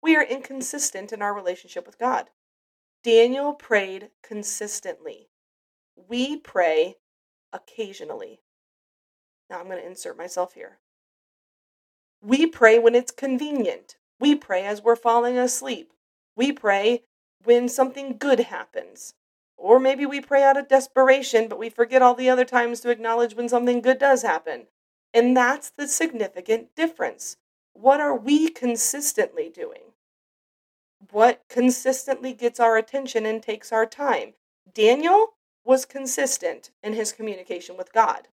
we 0.02 0.16
are 0.16 0.24
inconsistent 0.24 1.12
in 1.12 1.22
our 1.22 1.32
relationship 1.32 1.86
with 1.86 1.98
God. 1.98 2.30
Daniel 3.04 3.54
prayed 3.54 4.10
consistently. 4.22 5.28
We 5.96 6.36
pray 6.36 6.96
occasionally. 7.52 8.40
Now 9.48 9.60
I'm 9.60 9.66
going 9.66 9.78
to 9.78 9.86
insert 9.86 10.18
myself 10.18 10.54
here. 10.54 10.78
We 12.20 12.46
pray 12.46 12.78
when 12.78 12.94
it's 12.94 13.10
convenient. 13.10 13.96
We 14.18 14.34
pray 14.34 14.64
as 14.64 14.82
we're 14.82 14.96
falling 14.96 15.38
asleep. 15.38 15.92
We 16.36 16.52
pray 16.52 17.02
when 17.44 17.68
something 17.68 18.16
good 18.18 18.40
happens. 18.40 19.14
Or 19.56 19.78
maybe 19.78 20.06
we 20.06 20.20
pray 20.20 20.42
out 20.42 20.56
of 20.56 20.68
desperation, 20.68 21.48
but 21.48 21.58
we 21.58 21.68
forget 21.68 22.02
all 22.02 22.14
the 22.14 22.30
other 22.30 22.44
times 22.44 22.80
to 22.80 22.90
acknowledge 22.90 23.34
when 23.34 23.48
something 23.48 23.80
good 23.80 23.98
does 23.98 24.22
happen. 24.22 24.66
And 25.14 25.36
that's 25.36 25.70
the 25.70 25.86
significant 25.86 26.74
difference. 26.74 27.36
What 27.74 28.00
are 28.00 28.16
we 28.16 28.48
consistently 28.48 29.48
doing? 29.48 29.92
what 31.10 31.42
consistently 31.48 32.32
gets 32.32 32.60
our 32.60 32.76
attention 32.76 33.26
and 33.26 33.42
takes 33.42 33.72
our 33.72 33.86
time. 33.86 34.34
Daniel 34.72 35.34
was 35.64 35.84
consistent 35.84 36.70
in 36.82 36.92
his 36.92 37.12
communication 37.12 37.76
with 37.76 37.92
God. 37.92 38.28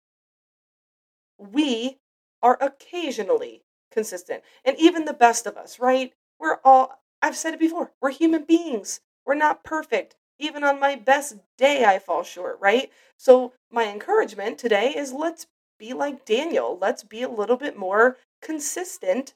We 1.38 1.98
are 2.42 2.58
occasionally 2.62 3.64
consistent. 3.92 4.44
And 4.64 4.78
even 4.78 5.06
the 5.06 5.14
best 5.14 5.46
of 5.46 5.58
us, 5.58 5.80
right? 5.80 6.14
We're 6.40 6.60
all, 6.64 7.02
I've 7.22 7.36
said 7.36 7.54
it 7.54 7.60
before, 7.60 7.92
we're 8.02 8.12
human 8.12 8.44
beings. 8.44 9.02
We're 9.26 9.36
not 9.36 9.64
perfect. 9.64 10.16
Even 10.40 10.64
on 10.64 10.80
my 10.80 10.96
best 10.96 11.38
day, 11.58 11.84
I 11.84 12.00
fall 12.00 12.24
short, 12.24 12.58
right? 12.62 12.92
So, 13.18 13.54
my 13.70 13.88
encouragement 13.88 14.58
today 14.58 14.94
is 14.96 15.12
let's 15.12 15.48
be 15.78 15.94
like 15.94 16.26
Daniel. 16.26 16.78
Let's 16.80 17.04
be 17.04 17.22
a 17.22 17.30
little 17.30 17.58
bit 17.58 17.78
more 17.78 18.18
consistent 18.42 19.34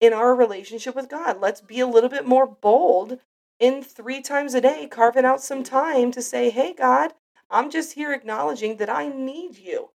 in 0.00 0.12
our 0.12 0.34
relationship 0.34 0.94
with 0.94 1.08
God. 1.08 1.40
Let's 1.40 1.60
be 1.60 1.80
a 1.80 1.86
little 1.86 2.10
bit 2.10 2.26
more 2.26 2.46
bold 2.46 3.18
in 3.58 3.82
three 3.82 4.22
times 4.22 4.54
a 4.54 4.60
day, 4.60 4.86
carving 4.86 5.24
out 5.24 5.42
some 5.42 5.62
time 5.62 6.10
to 6.12 6.22
say, 6.22 6.50
Hey, 6.50 6.72
God, 6.72 7.14
I'm 7.50 7.70
just 7.70 7.94
here 7.94 8.12
acknowledging 8.12 8.76
that 8.76 8.88
I 8.88 9.08
need 9.08 9.58
you. 9.58 9.90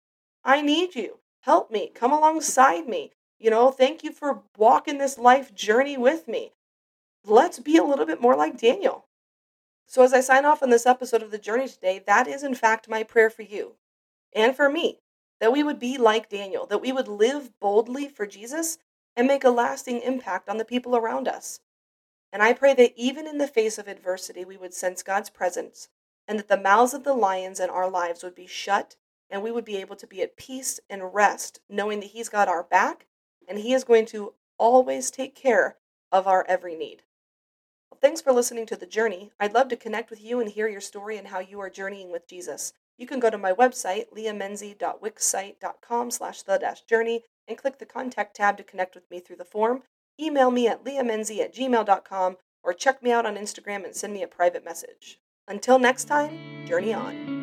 I 0.43 0.61
need 0.61 0.95
you. 0.95 1.19
Help 1.41 1.71
me. 1.71 1.91
Come 1.93 2.11
alongside 2.11 2.87
me. 2.87 3.11
You 3.39 3.49
know, 3.49 3.71
thank 3.71 4.03
you 4.03 4.11
for 4.11 4.43
walking 4.57 4.97
this 4.97 5.17
life 5.17 5.53
journey 5.53 5.97
with 5.97 6.27
me. 6.27 6.53
Let's 7.25 7.59
be 7.59 7.77
a 7.77 7.83
little 7.83 8.05
bit 8.05 8.19
more 8.19 8.35
like 8.35 8.57
Daniel. 8.57 9.05
So, 9.85 10.01
as 10.03 10.13
I 10.13 10.21
sign 10.21 10.45
off 10.45 10.63
on 10.63 10.69
this 10.69 10.85
episode 10.85 11.21
of 11.21 11.31
The 11.31 11.37
Journey 11.37 11.67
today, 11.67 12.01
that 12.07 12.27
is 12.27 12.43
in 12.43 12.55
fact 12.55 12.89
my 12.89 13.03
prayer 13.03 13.29
for 13.29 13.43
you 13.43 13.75
and 14.33 14.55
for 14.55 14.69
me 14.69 14.99
that 15.39 15.51
we 15.51 15.63
would 15.63 15.79
be 15.79 15.97
like 15.97 16.29
Daniel, 16.29 16.65
that 16.67 16.81
we 16.81 16.91
would 16.91 17.07
live 17.07 17.51
boldly 17.59 18.07
for 18.07 18.25
Jesus 18.25 18.77
and 19.15 19.27
make 19.27 19.43
a 19.43 19.49
lasting 19.49 20.01
impact 20.01 20.47
on 20.49 20.57
the 20.57 20.65
people 20.65 20.95
around 20.95 21.27
us. 21.27 21.59
And 22.31 22.41
I 22.41 22.53
pray 22.53 22.73
that 22.73 22.93
even 22.95 23.27
in 23.27 23.37
the 23.37 23.47
face 23.47 23.77
of 23.77 23.87
adversity, 23.87 24.45
we 24.45 24.57
would 24.57 24.73
sense 24.73 25.03
God's 25.03 25.29
presence 25.29 25.89
and 26.27 26.39
that 26.39 26.47
the 26.47 26.57
mouths 26.57 26.93
of 26.93 27.03
the 27.03 27.13
lions 27.13 27.59
in 27.59 27.69
our 27.69 27.89
lives 27.89 28.23
would 28.23 28.35
be 28.35 28.47
shut 28.47 28.95
and 29.29 29.43
we 29.43 29.51
would 29.51 29.65
be 29.65 29.77
able 29.77 29.95
to 29.97 30.07
be 30.07 30.21
at 30.21 30.37
peace 30.37 30.79
and 30.89 31.13
rest, 31.13 31.59
knowing 31.69 31.99
that 31.99 32.11
He's 32.11 32.29
got 32.29 32.47
our 32.47 32.63
back 32.63 33.07
and 33.47 33.59
He 33.59 33.73
is 33.73 33.83
going 33.83 34.05
to 34.07 34.33
always 34.57 35.11
take 35.11 35.35
care 35.35 35.77
of 36.11 36.27
our 36.27 36.45
every 36.47 36.75
need. 36.75 37.03
Well, 37.91 37.99
thanks 38.01 38.21
for 38.21 38.31
listening 38.31 38.65
to 38.67 38.77
The 38.77 38.85
Journey. 38.85 39.31
I'd 39.39 39.53
love 39.53 39.67
to 39.67 39.75
connect 39.75 40.09
with 40.09 40.23
you 40.23 40.39
and 40.39 40.49
hear 40.49 40.67
your 40.69 40.81
story 40.81 41.17
and 41.17 41.27
how 41.27 41.39
you 41.39 41.59
are 41.59 41.69
journeying 41.69 42.11
with 42.11 42.27
Jesus. 42.27 42.73
You 42.97 43.05
can 43.05 43.19
go 43.19 43.29
to 43.29 43.37
my 43.37 43.51
website, 43.51 44.05
leahmenzie.wixsite.com 44.15 46.11
slash 46.11 46.41
the-journey 46.43 47.23
and 47.47 47.57
click 47.57 47.79
the 47.79 47.85
contact 47.85 48.35
tab 48.35 48.57
to 48.57 48.63
connect 48.63 48.95
with 48.95 49.09
me 49.11 49.19
through 49.19 49.35
the 49.37 49.45
form. 49.45 49.83
Email 50.19 50.51
me 50.51 50.67
at 50.67 50.85
leahmenzie 50.85 51.39
at 51.39 51.53
gmail.com 51.53 52.37
or 52.63 52.73
check 52.73 53.03
me 53.03 53.11
out 53.11 53.25
on 53.25 53.35
Instagram 53.35 53.83
and 53.83 53.95
send 53.95 54.13
me 54.13 54.23
a 54.23 54.27
private 54.27 54.63
message. 54.63 55.19
Until 55.47 55.79
next 55.79 56.05
time, 56.05 56.65
journey 56.65 56.93
on. 56.93 57.40